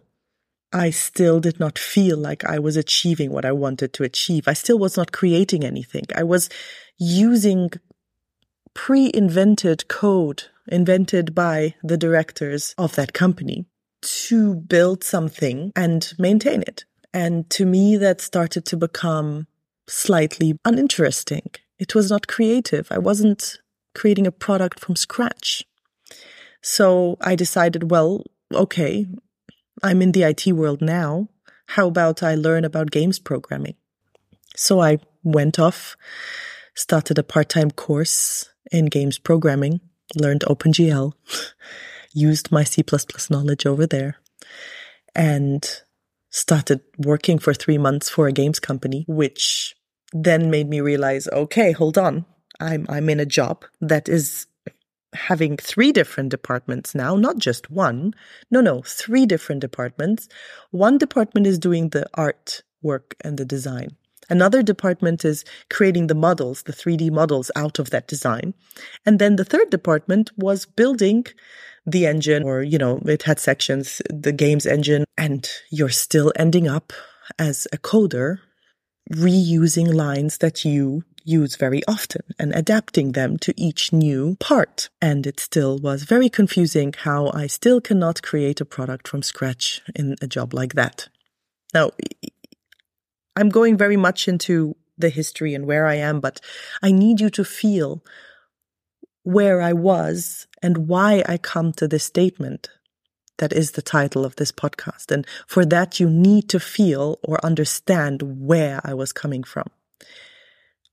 I 0.73 0.91
still 0.91 1.41
did 1.41 1.59
not 1.59 1.79
feel 1.79 2.17
like 2.17 2.45
I 2.45 2.61
was 2.61 2.77
achieving 2.77 3.33
what 3.33 3.45
I 3.45 3.53
wanted 3.53 3.93
to 3.95 4.05
achieve. 4.05 4.47
I 4.47 4.53
still 4.53 4.79
was 4.79 4.97
not 4.97 5.11
creating 5.11 5.65
anything. 5.65 6.05
I 6.15 6.23
was 6.23 6.49
using 6.97 7.71
pre 8.73 9.11
invented 9.13 9.89
code 9.89 10.45
invented 10.69 11.35
by 11.35 11.75
the 11.83 11.97
directors 11.97 12.75
of 12.79 12.95
that 12.95 13.13
company 13.13 13.67
to 14.03 14.55
build 14.55 15.03
something 15.03 15.73
and 15.75 16.13
maintain 16.19 16.63
it. 16.63 16.85
And 17.13 17.51
to 17.51 17.67
me, 17.67 17.97
that 17.97 18.21
started 18.21 18.65
to 18.67 18.77
become 18.77 19.49
slightly 19.89 20.57
uninteresting. 20.65 21.51
It 21.81 21.95
was 21.95 22.11
not 22.11 22.29
creative. 22.29 22.87
I 22.93 22.99
wasn't 22.99 23.59
creating 23.95 24.27
a 24.27 24.33
product 24.33 24.81
from 24.81 24.97
scratch. 24.97 25.65
So 26.63 27.17
I 27.21 27.35
decided, 27.35 27.91
well, 27.91 28.25
okay, 28.53 29.07
I'm 29.83 30.03
in 30.03 30.13
the 30.13 30.25
IT 30.25 30.47
world 30.53 30.81
now. 30.81 31.29
How 31.69 31.89
about 31.89 32.23
I 32.23 32.35
learn 32.35 32.65
about 32.65 32.91
games 32.91 33.19
programming? 33.19 33.77
So 34.57 34.81
I 34.81 34.99
went 35.23 35.59
off, 35.59 35.97
started 36.75 37.19
a 37.19 37.23
part 37.23 37.49
time 37.49 37.71
course 37.71 38.51
in 38.71 38.87
games 38.87 39.19
programming, 39.19 39.81
learned 40.17 40.43
OpenGL, 40.43 41.13
used 42.13 42.53
my 42.53 42.65
C 42.65 42.83
knowledge 43.31 43.67
over 43.67 43.87
there, 43.87 44.17
and 45.15 45.83
started 46.31 46.81
working 46.99 47.39
for 47.39 47.55
three 47.55 47.79
months 47.79 48.09
for 48.09 48.27
a 48.27 48.33
games 48.33 48.61
company, 48.61 49.05
which 49.09 49.75
then 50.13 50.51
made 50.51 50.69
me 50.69 50.81
realize, 50.81 51.29
okay, 51.29 51.73
hold 51.73 51.99
on. 51.99 52.25
I'm 52.61 52.87
I'm 52.89 53.09
in 53.09 53.21
a 53.21 53.27
job 53.27 53.65
that 53.81 54.09
is 54.09 54.47
having 55.13 55.57
three 55.57 55.93
different 55.93 56.31
departments 56.31 56.95
now, 56.95 57.17
not 57.17 57.39
just 57.39 57.71
one. 57.71 58.15
No, 58.51 58.61
no, 58.61 58.83
three 58.83 59.27
different 59.27 59.61
departments. 59.61 60.29
One 60.71 60.99
department 60.99 61.47
is 61.47 61.59
doing 61.59 61.89
the 61.89 62.07
art 62.15 62.63
work 62.83 63.17
and 63.23 63.37
the 63.37 63.45
design. 63.45 63.97
Another 64.29 64.63
department 64.63 65.25
is 65.25 65.45
creating 65.71 66.07
the 66.07 66.15
models, 66.15 66.63
the 66.63 66.73
3D 66.73 67.11
models 67.11 67.51
out 67.57 67.81
of 67.81 67.91
that 67.91 68.07
design. 68.07 68.55
And 69.05 69.19
then 69.19 69.35
the 69.35 69.45
third 69.45 69.71
department 69.71 70.31
was 70.37 70.67
building 70.67 71.27
the 71.85 72.07
engine 72.07 72.45
or, 72.45 72.63
you 72.63 72.79
know, 72.79 73.03
it 73.07 73.25
had 73.25 73.41
sections, 73.41 74.01
the 74.09 74.33
game's 74.33 74.67
engine, 74.67 75.05
and 75.19 75.51
you're 75.71 75.89
still 75.89 76.33
ending 76.37 76.69
up 76.69 76.93
as 77.39 77.67
a 77.73 77.79
coder 77.79 78.39
reusing 79.13 79.93
lines 79.93 80.39
that 80.39 80.65
you 80.65 81.05
use 81.25 81.57
very 81.57 81.83
often 81.87 82.23
and 82.39 82.55
adapting 82.55 83.13
them 83.13 83.37
to 83.39 83.53
each 83.61 83.93
new 83.93 84.37
part. 84.41 84.89
And 85.03 85.27
it 85.27 85.41
still 85.41 85.79
was 85.79 86.05
very 86.05 86.29
confusing 86.29 86.95
how 86.97 87.31
I 87.35 87.47
still 87.47 87.81
cannot 87.81 88.23
create 88.23 88.61
a 88.61 88.65
product 88.65 89.09
from 89.09 89.23
scratch 89.23 89.83
in 89.95 90.17
a 90.23 90.27
job 90.27 90.55
like 90.55 90.75
that. 90.75 91.09
Now, 91.75 91.91
I'm 93.37 93.49
going 93.49 93.77
very 93.77 93.97
much 93.97 94.29
into 94.29 94.77
the 94.99 95.09
history 95.09 95.55
and 95.55 95.67
where 95.67 95.87
I 95.87 95.97
am, 95.97 96.21
but 96.21 96.41
I 96.83 96.93
need 96.93 97.21
you 97.21 97.31
to 97.31 97.45
feel 97.45 98.05
where 99.23 99.61
I 99.61 99.73
was 99.73 100.47
and 100.63 100.89
why 100.89 101.23
I 101.27 101.39
come 101.39 101.73
to 101.75 101.89
this 101.89 102.05
statement. 102.05 102.71
That 103.41 103.55
is 103.55 103.71
the 103.71 103.81
title 103.81 104.27
of 104.27 104.37
this 104.37 104.53
podcast. 104.53 105.11
And 105.11 105.27
for 105.47 105.65
that, 105.65 105.99
you 105.99 106.11
need 106.11 106.51
to 106.51 106.61
feel 106.61 107.19
or 107.23 107.45
understand 107.45 108.47
where 108.47 108.83
I 108.85 108.93
was 108.93 109.15
coming 109.15 109.45
from. 109.45 109.69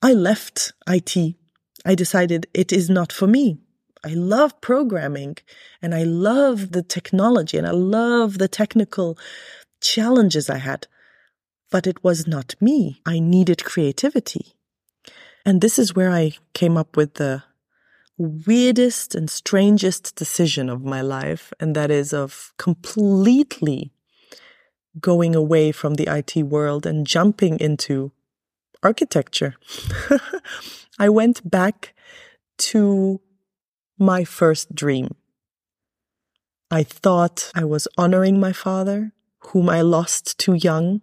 I 0.01 0.13
left 0.13 0.71
IT. 0.87 1.35
I 1.85 1.93
decided 1.93 2.47
it 2.53 2.71
is 2.71 2.89
not 2.89 3.11
for 3.11 3.27
me. 3.27 3.57
I 4.01 4.13
love 4.13 4.61
programming 4.61 5.35
and 5.81 5.93
I 5.93 6.03
love 6.03 6.71
the 6.71 6.83
technology 6.83 7.57
and 7.57 7.67
I 7.67 7.71
love 7.71 8.37
the 8.37 8.47
technical 8.47 9.17
challenges 9.81 10.49
I 10.49 10.59
had. 10.59 10.87
But 11.69 11.85
it 11.85 12.01
was 12.01 12.27
not 12.27 12.55
me. 12.61 13.01
I 13.05 13.19
needed 13.19 13.65
creativity. 13.65 14.55
And 15.45 15.59
this 15.59 15.77
is 15.77 15.93
where 15.93 16.11
I 16.11 16.37
came 16.53 16.77
up 16.77 16.95
with 16.95 17.15
the 17.15 17.43
weirdest 18.17 19.13
and 19.15 19.29
strangest 19.29 20.15
decision 20.15 20.69
of 20.69 20.83
my 20.83 21.01
life. 21.01 21.53
And 21.59 21.75
that 21.75 21.91
is 21.91 22.13
of 22.13 22.53
completely 22.57 23.91
going 24.99 25.35
away 25.35 25.71
from 25.71 25.95
the 25.95 26.07
IT 26.07 26.35
world 26.43 26.85
and 26.85 27.05
jumping 27.05 27.59
into 27.59 28.11
architecture. 28.81 29.55
I 30.99 31.09
went 31.09 31.47
back 31.49 31.93
to 32.57 33.21
my 33.99 34.23
first 34.23 34.73
dream. 34.73 35.15
I 36.69 36.83
thought 36.83 37.51
I 37.55 37.63
was 37.63 37.87
honoring 37.97 38.39
my 38.39 38.51
father, 38.51 39.13
whom 39.39 39.69
I 39.69 39.81
lost 39.81 40.37
too 40.37 40.53
young. 40.53 41.01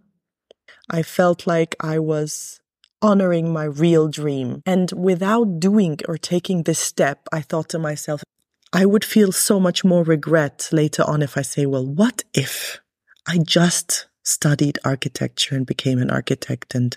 I 0.90 1.02
felt 1.02 1.46
like 1.46 1.74
I 1.80 1.98
was 1.98 2.60
honoring 3.04 3.52
my 3.52 3.64
real 3.64 4.08
dream. 4.08 4.62
And 4.64 4.90
without 4.92 5.60
doing 5.60 5.98
or 6.08 6.16
taking 6.16 6.62
this 6.62 6.78
step, 6.78 7.28
I 7.30 7.42
thought 7.42 7.68
to 7.70 7.78
myself, 7.78 8.24
I 8.72 8.86
would 8.86 9.04
feel 9.04 9.30
so 9.30 9.60
much 9.60 9.84
more 9.84 10.02
regret 10.02 10.68
later 10.72 11.04
on 11.06 11.22
if 11.22 11.36
I 11.36 11.42
say, 11.42 11.66
well, 11.66 11.86
what 11.86 12.24
if 12.32 12.80
I 13.26 13.38
just 13.38 14.06
studied 14.24 14.78
architecture 14.84 15.54
and 15.54 15.66
became 15.66 15.98
an 15.98 16.10
architect 16.10 16.74
and 16.74 16.96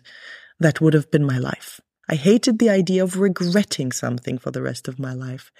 that 0.60 0.82
would 0.82 0.94
have 0.94 1.12
been 1.12 1.26
my 1.26 1.38
life. 1.38 1.80
I 2.10 2.16
hated 2.16 2.58
the 2.58 2.70
idea 2.70 3.04
of 3.04 3.20
regretting 3.20 3.92
something 3.92 4.38
for 4.38 4.50
the 4.50 4.62
rest 4.62 4.88
of 4.88 4.98
my 4.98 5.14
life. 5.14 5.52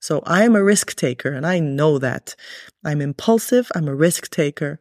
So 0.00 0.22
I 0.26 0.44
am 0.44 0.54
a 0.54 0.62
risk 0.62 0.94
taker 0.94 1.32
and 1.32 1.46
I 1.46 1.60
know 1.60 1.98
that. 1.98 2.36
I'm 2.84 3.00
impulsive, 3.00 3.72
I'm 3.74 3.88
a 3.88 3.94
risk 3.94 4.30
taker, 4.30 4.80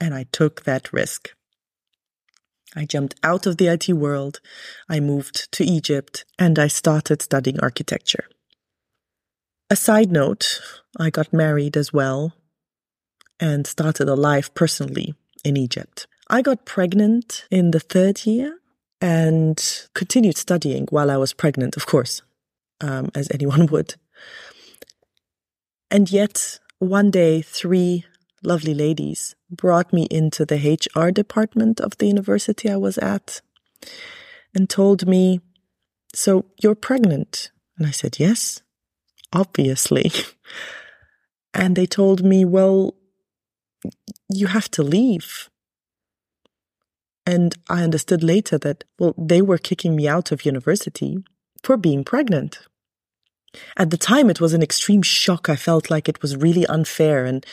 and 0.00 0.12
I 0.12 0.26
took 0.32 0.64
that 0.64 0.92
risk. 0.92 1.30
I 2.76 2.84
jumped 2.84 3.14
out 3.22 3.46
of 3.46 3.56
the 3.56 3.68
IT 3.68 3.88
world, 3.90 4.40
I 4.88 5.00
moved 5.00 5.50
to 5.52 5.64
Egypt, 5.64 6.24
and 6.38 6.58
I 6.58 6.68
started 6.68 7.22
studying 7.22 7.60
architecture. 7.60 8.24
A 9.70 9.76
side 9.76 10.10
note, 10.10 10.60
I 10.98 11.10
got 11.10 11.32
married 11.32 11.76
as 11.76 11.92
well 11.92 12.34
and 13.40 13.66
started 13.66 14.08
a 14.08 14.14
life 14.14 14.52
personally 14.54 15.14
in 15.44 15.56
Egypt. 15.56 16.06
I 16.28 16.42
got 16.42 16.64
pregnant 16.64 17.46
in 17.50 17.70
the 17.70 17.80
third 17.80 18.24
year 18.26 18.58
and 19.00 19.88
continued 19.94 20.36
studying 20.36 20.86
while 20.90 21.10
I 21.10 21.16
was 21.16 21.32
pregnant, 21.32 21.76
of 21.76 21.86
course, 21.86 22.22
um, 22.80 23.10
as 23.14 23.28
anyone 23.32 23.66
would. 23.72 23.94
And 25.90 26.10
yet, 26.10 26.58
one 26.78 27.10
day, 27.10 27.42
three 27.42 28.04
lovely 28.44 28.74
ladies 28.74 29.34
brought 29.50 29.92
me 29.92 30.06
into 30.10 30.44
the 30.44 30.56
HR 30.56 31.10
department 31.10 31.80
of 31.80 31.96
the 31.98 32.06
university 32.06 32.70
I 32.70 32.76
was 32.76 32.98
at 32.98 33.40
and 34.54 34.68
told 34.68 35.06
me, 35.06 35.40
So 36.14 36.46
you're 36.62 36.74
pregnant? 36.74 37.50
And 37.76 37.86
I 37.86 37.90
said, 37.90 38.18
Yes, 38.18 38.62
obviously. 39.32 40.12
and 41.54 41.76
they 41.76 41.86
told 41.86 42.24
me, 42.24 42.44
Well, 42.44 42.94
you 44.32 44.46
have 44.48 44.70
to 44.72 44.82
leave. 44.82 45.50
And 47.26 47.54
I 47.70 47.82
understood 47.82 48.22
later 48.22 48.58
that, 48.58 48.84
well, 48.98 49.14
they 49.16 49.40
were 49.40 49.58
kicking 49.58 49.96
me 49.96 50.06
out 50.06 50.30
of 50.30 50.44
university 50.44 51.16
for 51.62 51.76
being 51.76 52.04
pregnant. 52.04 52.58
At 53.76 53.90
the 53.90 53.96
time, 53.96 54.30
it 54.30 54.40
was 54.40 54.52
an 54.52 54.62
extreme 54.62 55.02
shock. 55.02 55.48
I 55.48 55.56
felt 55.56 55.90
like 55.90 56.08
it 56.08 56.22
was 56.22 56.36
really 56.36 56.66
unfair 56.66 57.24
and, 57.24 57.44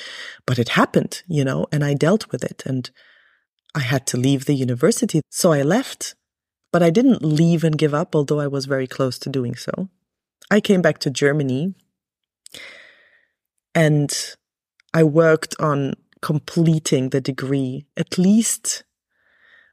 but 0.46 0.60
it 0.60 0.70
happened, 0.70 1.24
you 1.28 1.44
know, 1.44 1.68
and 1.72 1.84
I 1.84 1.94
dealt 1.94 2.32
with 2.32 2.44
it 2.44 2.64
and 2.66 2.90
I 3.76 3.82
had 3.82 4.06
to 4.08 4.18
leave 4.18 4.46
the 4.46 4.54
university. 4.54 5.22
So 5.30 5.52
I 5.52 5.62
left, 5.62 6.16
but 6.72 6.84
I 6.84 6.90
didn't 6.90 7.24
leave 7.24 7.64
and 7.64 7.78
give 7.78 7.94
up, 7.94 8.16
although 8.16 8.40
I 8.40 8.48
was 8.48 8.66
very 8.66 8.88
close 8.88 9.18
to 9.20 9.30
doing 9.30 9.56
so. 9.56 9.90
I 10.50 10.60
came 10.60 10.82
back 10.82 10.98
to 11.00 11.10
Germany 11.10 11.74
and 13.74 14.36
I 14.94 15.04
worked 15.04 15.56
on 15.60 15.94
completing 16.22 17.10
the 17.10 17.22
degree, 17.22 17.86
at 17.96 18.18
least 18.18 18.84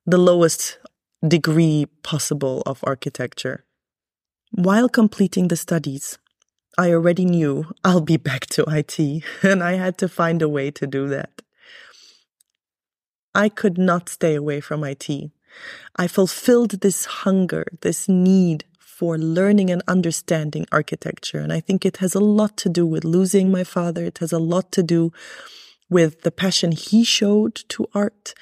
the 0.06 0.18
lowest 0.18 0.78
degree 1.26 1.86
possible 2.02 2.62
of 2.64 2.80
architecture. 2.84 3.64
While 4.52 4.88
completing 4.88 5.48
the 5.48 5.56
studies, 5.56 6.18
I 6.78 6.92
already 6.92 7.24
knew 7.24 7.66
I'll 7.84 8.00
be 8.00 8.16
back 8.16 8.46
to 8.46 8.64
IT 8.68 8.98
and 9.42 9.62
I 9.62 9.72
had 9.72 9.98
to 9.98 10.08
find 10.08 10.40
a 10.42 10.48
way 10.48 10.70
to 10.70 10.86
do 10.86 11.08
that. 11.08 11.42
I 13.34 13.48
could 13.48 13.78
not 13.78 14.08
stay 14.08 14.34
away 14.34 14.60
from 14.60 14.84
IT. 14.84 15.08
I 15.96 16.06
fulfilled 16.08 16.80
this 16.80 17.04
hunger, 17.04 17.66
this 17.82 18.08
need 18.08 18.64
for 18.78 19.18
learning 19.18 19.70
and 19.70 19.82
understanding 19.86 20.66
architecture. 20.72 21.38
And 21.38 21.52
I 21.52 21.60
think 21.60 21.84
it 21.84 21.98
has 21.98 22.14
a 22.14 22.20
lot 22.20 22.56
to 22.58 22.68
do 22.68 22.86
with 22.86 23.04
losing 23.04 23.50
my 23.50 23.64
father. 23.64 24.04
It 24.04 24.18
has 24.18 24.32
a 24.32 24.40
lot 24.40 24.72
to 24.72 24.82
do 24.82 25.12
with 25.88 26.22
the 26.22 26.32
passion 26.32 26.72
he 26.72 27.04
showed 27.04 27.54
to 27.68 27.86
art. 27.94 28.34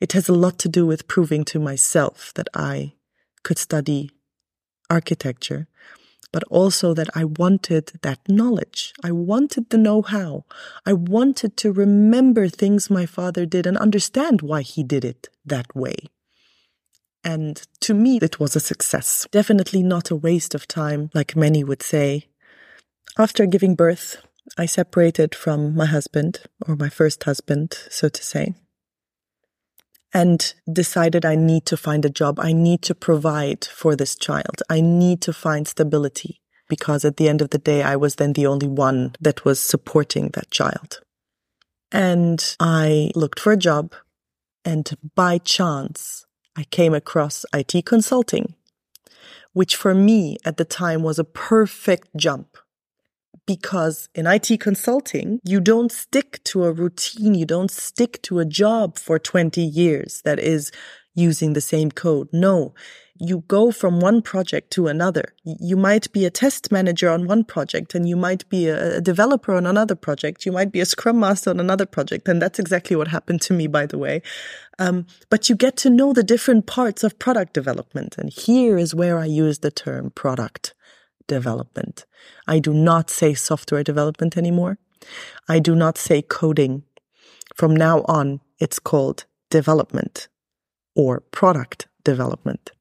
It 0.00 0.12
has 0.12 0.28
a 0.28 0.34
lot 0.34 0.58
to 0.60 0.68
do 0.68 0.86
with 0.86 1.06
proving 1.06 1.44
to 1.46 1.60
myself 1.60 2.32
that 2.34 2.48
I 2.54 2.94
could 3.42 3.58
study 3.58 4.10
architecture, 4.90 5.68
but 6.32 6.44
also 6.44 6.92
that 6.94 7.08
I 7.14 7.24
wanted 7.24 7.92
that 8.02 8.20
knowledge. 8.28 8.92
I 9.02 9.12
wanted 9.12 9.70
the 9.70 9.78
know 9.78 10.02
how. 10.02 10.44
I 10.84 10.92
wanted 10.92 11.56
to 11.58 11.72
remember 11.72 12.48
things 12.48 12.90
my 12.90 13.06
father 13.06 13.46
did 13.46 13.66
and 13.66 13.78
understand 13.78 14.42
why 14.42 14.62
he 14.62 14.82
did 14.82 15.04
it 15.04 15.28
that 15.44 15.74
way. 15.74 15.96
And 17.22 17.60
to 17.80 17.94
me, 17.94 18.18
it 18.22 18.40
was 18.40 18.56
a 18.56 18.60
success. 18.60 19.26
Definitely 19.30 19.82
not 19.82 20.10
a 20.10 20.16
waste 20.16 20.54
of 20.54 20.66
time, 20.66 21.10
like 21.14 21.36
many 21.36 21.62
would 21.62 21.82
say. 21.82 22.28
After 23.18 23.44
giving 23.46 23.74
birth, 23.74 24.16
I 24.56 24.66
separated 24.66 25.34
from 25.34 25.74
my 25.74 25.86
husband, 25.86 26.40
or 26.66 26.76
my 26.76 26.88
first 26.88 27.24
husband, 27.24 27.76
so 27.90 28.08
to 28.08 28.22
say, 28.22 28.54
and 30.12 30.54
decided 30.70 31.24
I 31.24 31.36
need 31.36 31.66
to 31.66 31.76
find 31.76 32.04
a 32.04 32.10
job. 32.10 32.38
I 32.40 32.52
need 32.52 32.82
to 32.82 32.94
provide 32.94 33.64
for 33.64 33.94
this 33.94 34.16
child. 34.16 34.62
I 34.68 34.80
need 34.80 35.20
to 35.22 35.32
find 35.32 35.68
stability 35.68 36.40
because 36.68 37.04
at 37.04 37.16
the 37.16 37.28
end 37.28 37.42
of 37.42 37.50
the 37.50 37.58
day, 37.58 37.82
I 37.82 37.96
was 37.96 38.16
then 38.16 38.32
the 38.32 38.46
only 38.46 38.68
one 38.68 39.14
that 39.20 39.44
was 39.44 39.60
supporting 39.60 40.30
that 40.30 40.50
child. 40.50 41.00
And 41.92 42.56
I 42.60 43.10
looked 43.14 43.40
for 43.40 43.52
a 43.52 43.56
job 43.56 43.94
and 44.64 44.90
by 45.14 45.38
chance, 45.38 46.24
I 46.56 46.64
came 46.64 46.94
across 46.94 47.46
IT 47.52 47.86
consulting, 47.86 48.54
which 49.52 49.76
for 49.76 49.94
me 49.94 50.36
at 50.44 50.56
the 50.56 50.64
time 50.64 51.02
was 51.02 51.18
a 51.18 51.24
perfect 51.24 52.08
jump 52.16 52.56
because 53.46 54.08
in 54.14 54.26
IT 54.26 54.60
consulting, 54.60 55.40
you 55.44 55.60
don't 55.60 55.92
stick 55.92 56.42
to 56.44 56.64
a 56.64 56.72
routine. 56.72 57.34
You 57.34 57.46
don't 57.46 57.70
stick 57.70 58.20
to 58.22 58.38
a 58.38 58.44
job 58.44 58.98
for 58.98 59.18
20 59.18 59.60
years 59.60 60.22
that 60.24 60.38
is 60.38 60.70
using 61.14 61.52
the 61.52 61.60
same 61.60 61.90
code. 61.90 62.28
No, 62.32 62.74
you 63.20 63.44
go 63.48 63.70
from 63.70 64.00
one 64.00 64.22
project 64.22 64.70
to 64.72 64.86
another. 64.86 65.34
You 65.44 65.76
might 65.76 66.10
be 66.10 66.24
a 66.24 66.30
test 66.30 66.72
manager 66.72 67.10
on 67.10 67.26
one 67.26 67.44
project 67.44 67.94
and 67.94 68.08
you 68.08 68.16
might 68.16 68.48
be 68.48 68.68
a, 68.68 69.00
developer 69.00 69.52
on 69.52 69.66
another 69.66 69.94
project. 69.94 70.46
You 70.46 70.52
might 70.52 70.72
be 70.72 70.80
a 70.80 70.86
scrum 70.86 71.20
master 71.20 71.50
on 71.50 71.60
another 71.60 71.84
project. 71.84 72.26
And 72.28 72.40
that's 72.40 72.58
exactly 72.58 72.96
what 72.96 73.08
happened 73.08 73.42
to 73.42 73.52
me, 73.52 73.66
by 73.66 73.84
the 73.84 73.98
way. 73.98 74.22
Um, 74.78 75.06
but 75.28 75.50
you 75.50 75.54
get 75.54 75.76
to 75.78 75.90
know 75.90 76.14
the 76.14 76.22
different 76.22 76.66
parts 76.66 77.04
of 77.04 77.18
product 77.18 77.52
development. 77.52 78.16
And 78.16 78.32
here 78.32 78.78
is 78.78 78.94
where 78.94 79.18
I 79.18 79.26
use 79.26 79.58
the 79.58 79.70
term 79.70 80.10
product 80.12 80.72
development. 81.26 82.04
I 82.46 82.58
do 82.58 82.72
not 82.72 83.10
say 83.10 83.34
software 83.34 83.84
development 83.84 84.36
anymore. 84.36 84.78
I 85.48 85.58
do 85.58 85.74
not 85.74 85.98
say 85.98 86.22
coding. 86.22 86.84
From 87.54 87.74
now 87.74 88.04
on, 88.06 88.40
it's 88.58 88.78
called 88.78 89.24
development 89.50 90.28
or 90.94 91.20
product 91.20 91.88
development 92.04 92.72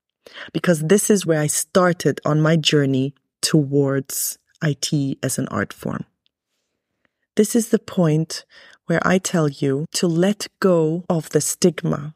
because 0.53 0.81
this 0.81 1.09
is 1.09 1.25
where 1.25 1.39
I 1.39 1.47
started 1.47 2.19
on 2.25 2.41
my 2.41 2.55
journey 2.55 3.13
towards 3.41 4.37
IT 4.63 5.17
as 5.23 5.39
an 5.39 5.47
art 5.49 5.73
form. 5.73 6.05
This 7.35 7.55
is 7.55 7.69
the 7.69 7.79
point 7.79 8.45
where 8.85 8.99
I 9.05 9.17
tell 9.17 9.47
you 9.47 9.85
to 9.93 10.07
let 10.07 10.47
go 10.59 11.05
of 11.09 11.29
the 11.29 11.41
stigma 11.41 12.13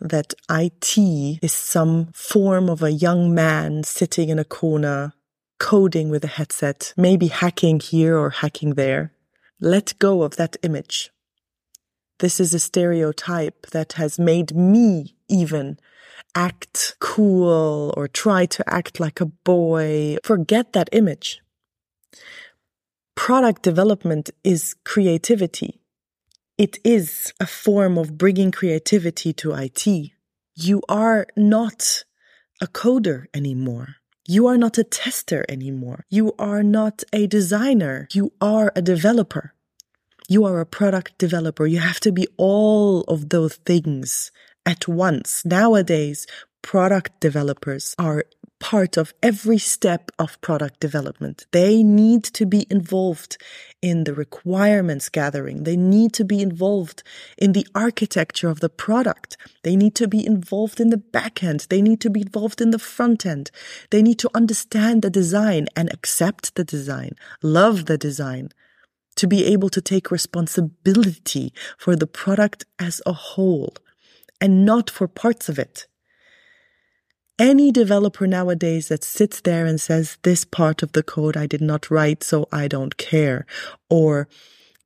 that 0.00 0.34
IT 0.50 0.98
is 0.98 1.52
some 1.52 2.08
form 2.12 2.68
of 2.68 2.82
a 2.82 2.90
young 2.90 3.34
man 3.34 3.84
sitting 3.84 4.28
in 4.28 4.38
a 4.38 4.44
corner 4.44 5.14
coding 5.58 6.08
with 6.08 6.24
a 6.24 6.28
headset, 6.38 6.92
maybe 6.96 7.28
hacking 7.28 7.80
here 7.80 8.16
or 8.18 8.30
hacking 8.30 8.74
there. 8.74 9.12
Let 9.60 9.98
go 9.98 10.22
of 10.22 10.36
that 10.36 10.56
image. 10.62 11.10
This 12.18 12.40
is 12.40 12.54
a 12.54 12.58
stereotype 12.58 13.66
that 13.72 13.94
has 13.94 14.18
made 14.18 14.54
me 14.54 15.16
even 15.28 15.78
act 16.34 16.96
cool 17.00 17.92
or 17.96 18.08
try 18.08 18.46
to 18.46 18.64
act 18.72 19.00
like 19.00 19.20
a 19.20 19.26
boy. 19.26 20.16
Forget 20.24 20.72
that 20.72 20.88
image. 20.92 21.40
Product 23.14 23.62
development 23.62 24.30
is 24.42 24.74
creativity. 24.84 25.80
It 26.58 26.78
is 26.84 27.32
a 27.40 27.46
form 27.46 27.98
of 27.98 28.18
bringing 28.18 28.50
creativity 28.52 29.32
to 29.34 29.52
IT. 29.54 29.86
You 30.54 30.82
are 30.88 31.26
not 31.36 32.04
a 32.60 32.66
coder 32.66 33.26
anymore. 33.34 33.96
You 34.26 34.46
are 34.46 34.56
not 34.56 34.78
a 34.78 34.84
tester 34.84 35.44
anymore. 35.48 36.06
You 36.08 36.34
are 36.38 36.62
not 36.62 37.04
a 37.12 37.26
designer. 37.26 38.08
You 38.12 38.32
are 38.40 38.72
a 38.74 38.80
developer. 38.80 39.52
You 40.28 40.44
are 40.46 40.60
a 40.60 40.66
product 40.66 41.18
developer. 41.18 41.66
You 41.66 41.80
have 41.80 42.00
to 42.00 42.12
be 42.12 42.26
all 42.38 43.02
of 43.02 43.28
those 43.28 43.56
things 43.66 44.32
at 44.64 44.88
once. 44.88 45.44
Nowadays, 45.44 46.26
product 46.62 47.20
developers 47.20 47.94
are 47.98 48.24
part 48.60 48.96
of 48.96 49.12
every 49.22 49.58
step 49.58 50.10
of 50.18 50.40
product 50.40 50.80
development. 50.80 51.46
They 51.52 51.82
need 51.82 52.24
to 52.24 52.46
be 52.46 52.66
involved 52.70 53.36
in 53.82 54.04
the 54.04 54.14
requirements 54.14 55.08
gathering. 55.08 55.64
They 55.64 55.76
need 55.76 56.12
to 56.14 56.24
be 56.24 56.40
involved 56.40 57.02
in 57.36 57.52
the 57.52 57.66
architecture 57.74 58.48
of 58.48 58.60
the 58.60 58.68
product. 58.68 59.36
They 59.62 59.76
need 59.76 59.94
to 59.96 60.08
be 60.08 60.24
involved 60.24 60.80
in 60.80 60.90
the 60.90 60.96
back 60.96 61.42
end. 61.42 61.66
They 61.68 61.82
need 61.82 62.00
to 62.00 62.10
be 62.10 62.22
involved 62.22 62.60
in 62.60 62.70
the 62.70 62.78
front 62.78 63.26
end. 63.26 63.50
They 63.90 64.02
need 64.02 64.18
to 64.20 64.30
understand 64.34 65.02
the 65.02 65.10
design 65.10 65.66
and 65.76 65.92
accept 65.92 66.54
the 66.54 66.64
design, 66.64 67.12
love 67.42 67.86
the 67.86 67.98
design, 67.98 68.50
to 69.16 69.26
be 69.26 69.44
able 69.44 69.68
to 69.68 69.80
take 69.80 70.10
responsibility 70.10 71.52
for 71.78 71.96
the 71.96 72.06
product 72.06 72.64
as 72.78 73.00
a 73.06 73.12
whole 73.12 73.74
and 74.40 74.64
not 74.64 74.90
for 74.90 75.06
parts 75.06 75.48
of 75.48 75.58
it 75.58 75.86
any 77.38 77.72
developer 77.72 78.26
nowadays 78.26 78.88
that 78.88 79.04
sits 79.04 79.40
there 79.40 79.66
and 79.66 79.80
says, 79.80 80.18
this 80.22 80.44
part 80.44 80.82
of 80.82 80.92
the 80.92 81.02
code 81.02 81.36
I 81.36 81.46
did 81.46 81.60
not 81.60 81.90
write, 81.90 82.22
so 82.22 82.48
I 82.52 82.68
don't 82.68 82.96
care, 82.96 83.46
or 83.90 84.28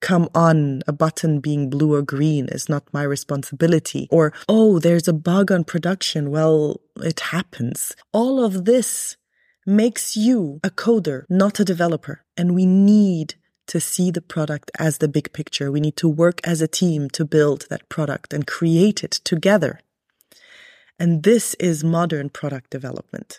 come 0.01 0.29
on, 0.35 0.83
a 0.87 0.93
button 0.93 1.41
being 1.41 1.71
blue 1.71 1.95
or 1.95 2.03
green 2.03 2.47
is 2.49 2.69
not 2.69 2.93
my 2.93 3.03
responsibility, 3.03 4.09
or 4.11 4.33
oh, 4.49 4.79
there's 4.79 5.09
a 5.09 5.13
bug 5.13 5.51
on 5.51 5.65
production. 5.65 6.31
Well, 6.31 6.81
it 6.97 7.21
happens. 7.21 7.95
All 8.13 8.43
of 8.45 8.65
this 8.65 9.17
makes 9.67 10.17
you 10.17 10.61
a 10.65 10.71
coder, 10.71 11.25
not 11.29 11.61
a 11.61 11.65
developer. 11.65 12.25
And 12.37 12.55
we 12.55 12.65
need 12.65 13.35
to 13.67 13.81
see 13.81 14.11
the 14.11 14.23
product 14.23 14.71
as 14.79 14.99
the 14.99 15.09
big 15.09 15.33
picture. 15.33 15.71
We 15.71 15.81
need 15.81 15.97
to 15.99 16.09
work 16.09 16.41
as 16.43 16.63
a 16.63 16.69
team 16.69 17.11
to 17.11 17.25
build 17.25 17.67
that 17.69 17.89
product 17.91 18.33
and 18.33 18.47
create 18.47 19.05
it 19.05 19.11
together. 19.11 19.81
And 20.99 21.23
this 21.23 21.55
is 21.55 21.85
modern 21.85 22.29
product 22.29 22.71
development. 22.71 23.39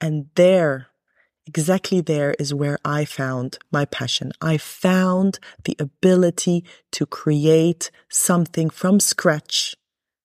And 0.00 0.26
there, 0.34 0.88
exactly 1.46 2.00
there 2.00 2.34
is 2.38 2.52
where 2.52 2.78
I 2.84 3.04
found 3.04 3.58
my 3.70 3.84
passion. 3.84 4.32
I 4.40 4.58
found 4.58 5.38
the 5.64 5.76
ability 5.78 6.64
to 6.92 7.06
create 7.06 7.90
something 8.08 8.70
from 8.70 9.00
scratch, 9.00 9.76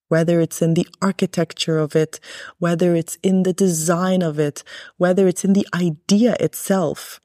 whether 0.07 0.39
it's 0.39 0.61
in 0.61 0.73
the 0.73 0.87
architecture 1.01 1.77
of 1.77 1.95
it, 1.95 2.19
whether 2.57 2.95
it's 2.95 3.17
in 3.21 3.43
the 3.43 3.53
design 3.53 4.21
of 4.21 4.39
it, 4.39 4.63
whether 4.97 5.27
it's 5.27 5.45
in 5.45 5.53
the 5.53 5.67
idea 5.73 6.35
itself, 6.39 7.19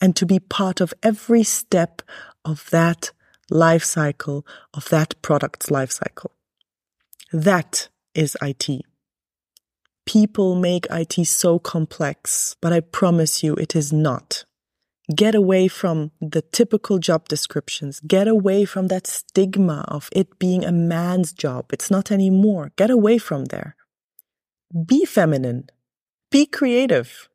and 0.00 0.14
to 0.16 0.26
be 0.26 0.38
part 0.38 0.80
of 0.80 0.94
every 1.02 1.42
step 1.42 2.02
of 2.44 2.68
that 2.70 3.12
life 3.50 3.84
cycle 3.84 4.46
of 4.72 4.88
that 4.88 5.20
product's 5.22 5.70
life 5.70 5.90
cycle. 5.90 6.30
That 7.32 7.88
is 8.14 8.36
IT. 8.40 8.82
People 10.06 10.54
make 10.54 10.86
IT 10.90 11.26
so 11.26 11.58
complex, 11.58 12.56
but 12.60 12.72
I 12.72 12.80
promise 12.80 13.42
you 13.42 13.54
it 13.54 13.76
is 13.76 13.92
not. 13.92 14.44
Get 15.14 15.34
away 15.34 15.66
from 15.68 16.12
the 16.20 16.42
typical 16.42 16.98
job 16.98 17.28
descriptions. 17.28 18.00
Get 18.00 18.28
away 18.28 18.64
from 18.64 18.88
that 18.88 19.06
stigma 19.06 19.84
of 19.88 20.08
it 20.12 20.38
being 20.38 20.64
a 20.64 20.72
man's 20.72 21.32
job. 21.32 21.72
It's 21.72 21.90
not 21.90 22.12
anymore. 22.12 22.72
Get 22.76 22.90
away 22.90 23.18
from 23.18 23.46
there. 23.46 23.76
Be 24.86 25.04
feminine. 25.04 25.68
Be 26.30 26.46
creative. 26.46 27.28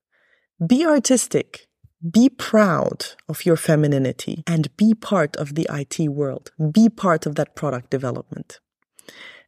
Be 0.65 0.85
artistic. 0.85 1.67
Be 2.09 2.29
proud 2.29 3.07
of 3.27 3.45
your 3.45 3.57
femininity 3.57 4.43
and 4.47 4.75
be 4.77 4.93
part 4.93 5.35
of 5.35 5.55
the 5.55 5.67
IT 5.69 6.09
world. 6.09 6.51
Be 6.71 6.87
part 6.87 7.25
of 7.25 7.35
that 7.35 7.55
product 7.55 7.89
development. 7.89 8.59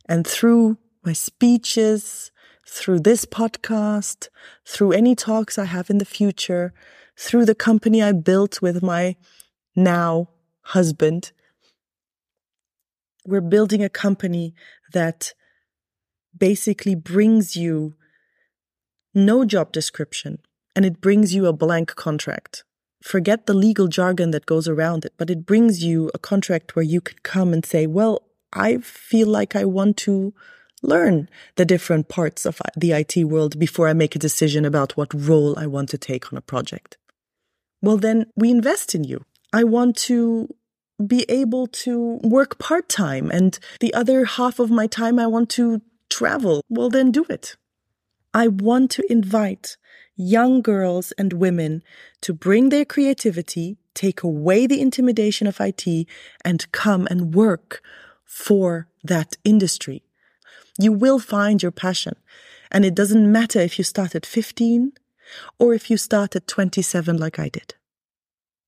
And 0.10 0.26
through 0.26 0.78
my 1.06 1.14
speeches, 1.14 2.32
through 2.68 3.00
this 3.00 3.26
podcast, 3.26 4.28
through 4.66 4.92
any 4.92 5.16
talks 5.16 5.58
I 5.58 5.66
have 5.66 5.90
in 5.90 5.98
the 5.98 6.06
future, 6.06 6.74
through 7.18 7.46
the 7.46 7.56
company 7.56 8.04
I 8.04 8.12
built 8.12 8.62
with 8.62 8.84
my 8.84 9.16
now 9.76 10.30
husband, 10.62 11.32
we're 13.26 13.42
building 13.42 13.84
a 13.84 13.90
company 13.90 14.54
that 14.94 15.34
basically 16.38 16.96
brings 16.96 17.56
you 17.56 17.96
no 19.14 19.46
job 19.46 19.72
description 19.72 20.40
and 20.76 20.86
it 20.86 21.02
brings 21.02 21.34
you 21.34 21.46
a 21.46 21.54
blank 21.54 21.96
contract. 21.96 22.64
Forget 23.02 23.46
the 23.46 23.54
legal 23.54 23.88
jargon 23.88 24.32
that 24.32 24.46
goes 24.46 24.68
around 24.68 25.06
it, 25.06 25.14
but 25.18 25.30
it 25.30 25.46
brings 25.46 25.84
you 25.84 26.12
a 26.14 26.20
contract 26.20 26.76
where 26.76 26.84
you 26.84 27.02
can 27.02 27.18
come 27.24 27.54
and 27.54 27.66
say, 27.66 27.88
well, 27.88 28.24
I 28.54 28.78
feel 28.78 29.28
like 29.28 29.56
I 29.56 29.66
want 29.66 29.98
to 29.98 30.34
learn 30.84 31.30
the 31.56 31.66
different 31.66 32.08
parts 32.08 32.46
of 32.46 32.62
the 32.76 32.92
IT 32.92 33.24
world 33.26 33.58
before 33.60 33.88
I 33.88 33.94
make 33.94 34.16
a 34.16 34.20
decision 34.20 34.66
about 34.66 34.96
what 34.96 35.14
role 35.14 35.58
I 35.58 35.68
want 35.68 35.90
to 35.90 35.98
take 35.98 36.32
on 36.32 36.38
a 36.38 36.42
project. 36.42 36.98
Well, 37.82 37.98
then 37.98 38.28
we 38.36 38.52
invest 38.52 38.96
in 38.96 39.04
you. 39.04 39.24
I 39.54 39.64
want 39.64 39.96
to 39.98 40.54
be 41.06 41.26
able 41.30 41.68
to 41.68 42.20
work 42.24 42.58
part 42.58 42.90
time 42.90 43.30
and 43.32 43.58
the 43.80 43.94
other 43.94 44.26
half 44.26 44.60
of 44.60 44.72
my 44.72 44.88
time 44.88 45.20
I 45.20 45.28
want 45.28 45.50
to 45.52 45.82
travel. 46.10 46.64
Well, 46.70 46.90
then 46.90 47.12
do 47.12 47.26
it. 47.30 47.56
I 48.34 48.48
want 48.48 48.92
to 48.92 49.12
invite 49.12 49.78
young 50.16 50.62
girls 50.62 51.12
and 51.14 51.34
women 51.34 51.84
to 52.22 52.34
bring 52.34 52.70
their 52.70 52.86
creativity, 52.86 53.78
take 53.94 54.24
away 54.24 54.66
the 54.66 54.82
intimidation 54.82 55.48
of 55.48 55.62
IT, 55.62 56.08
and 56.44 56.72
come 56.72 57.08
and 57.10 57.36
work 57.36 57.82
for 58.26 58.88
that 59.04 59.38
industry. 59.44 60.04
You 60.78 60.92
will 60.92 61.20
find 61.20 61.62
your 61.62 61.72
passion. 61.72 62.16
And 62.72 62.86
it 62.86 62.96
doesn't 62.96 63.32
matter 63.32 63.60
if 63.60 63.78
you 63.78 63.84
start 63.84 64.16
at 64.16 64.26
15 64.26 64.92
or 65.60 65.74
if 65.74 65.90
you 65.90 65.98
start 65.98 66.36
at 66.36 66.48
27 66.48 67.18
like 67.18 67.40
I 67.40 67.50
did. 67.50 67.76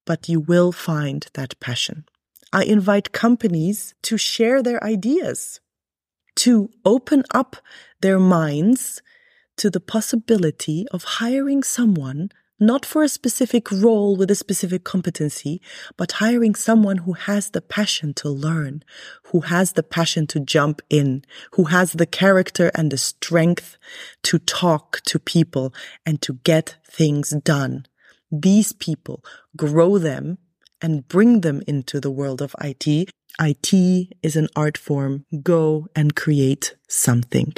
But 0.06 0.30
you 0.30 0.40
will 0.40 0.72
find 0.72 1.28
that 1.34 1.60
passion. 1.60 2.06
I 2.52 2.64
invite 2.64 3.12
companies 3.12 3.94
to 4.04 4.18
share 4.18 4.64
their 4.64 4.84
ideas, 4.84 5.60
to 6.38 6.70
open 6.84 7.24
up 7.32 7.58
their 8.02 8.20
minds 8.20 9.02
to 9.58 9.70
the 9.70 9.80
possibility 9.80 10.88
of 10.92 11.04
hiring 11.04 11.62
someone 11.62 12.32
not 12.60 12.86
for 12.86 13.04
a 13.04 13.10
specific 13.10 13.72
role 13.72 14.16
with 14.16 14.30
a 14.30 14.36
specific 14.36 14.84
competency, 14.84 15.62
but 15.98 16.14
hiring 16.14 16.56
someone 16.56 16.98
who 16.98 17.14
has 17.14 17.52
the 17.52 17.62
passion 17.62 18.14
to 18.16 18.30
learn, 18.30 18.84
who 19.26 19.42
has 19.42 19.74
the 19.74 19.84
passion 19.84 20.28
to 20.28 20.40
jump 20.40 20.82
in, 20.90 21.24
who 21.54 21.66
has 21.66 21.94
the 21.94 22.06
character 22.06 22.72
and 22.76 22.92
the 22.92 22.98
strength 22.98 23.78
to 24.24 24.40
talk 24.40 25.02
to 25.06 25.20
people 25.20 25.74
and 26.06 26.22
to 26.22 26.34
get 26.44 26.76
things 26.86 27.30
done. 27.44 27.86
These 28.32 28.74
people 28.74 29.24
grow 29.56 29.98
them 29.98 30.38
and 30.82 31.08
bring 31.08 31.42
them 31.42 31.62
into 31.68 32.00
the 32.00 32.12
world 32.12 32.42
of 32.42 32.56
IT. 32.62 33.10
IT 33.40 33.74
is 34.22 34.36
an 34.36 34.48
art 34.56 34.78
form. 34.78 35.26
Go 35.42 35.88
and 35.96 36.16
create 36.16 36.76
something. 36.88 37.54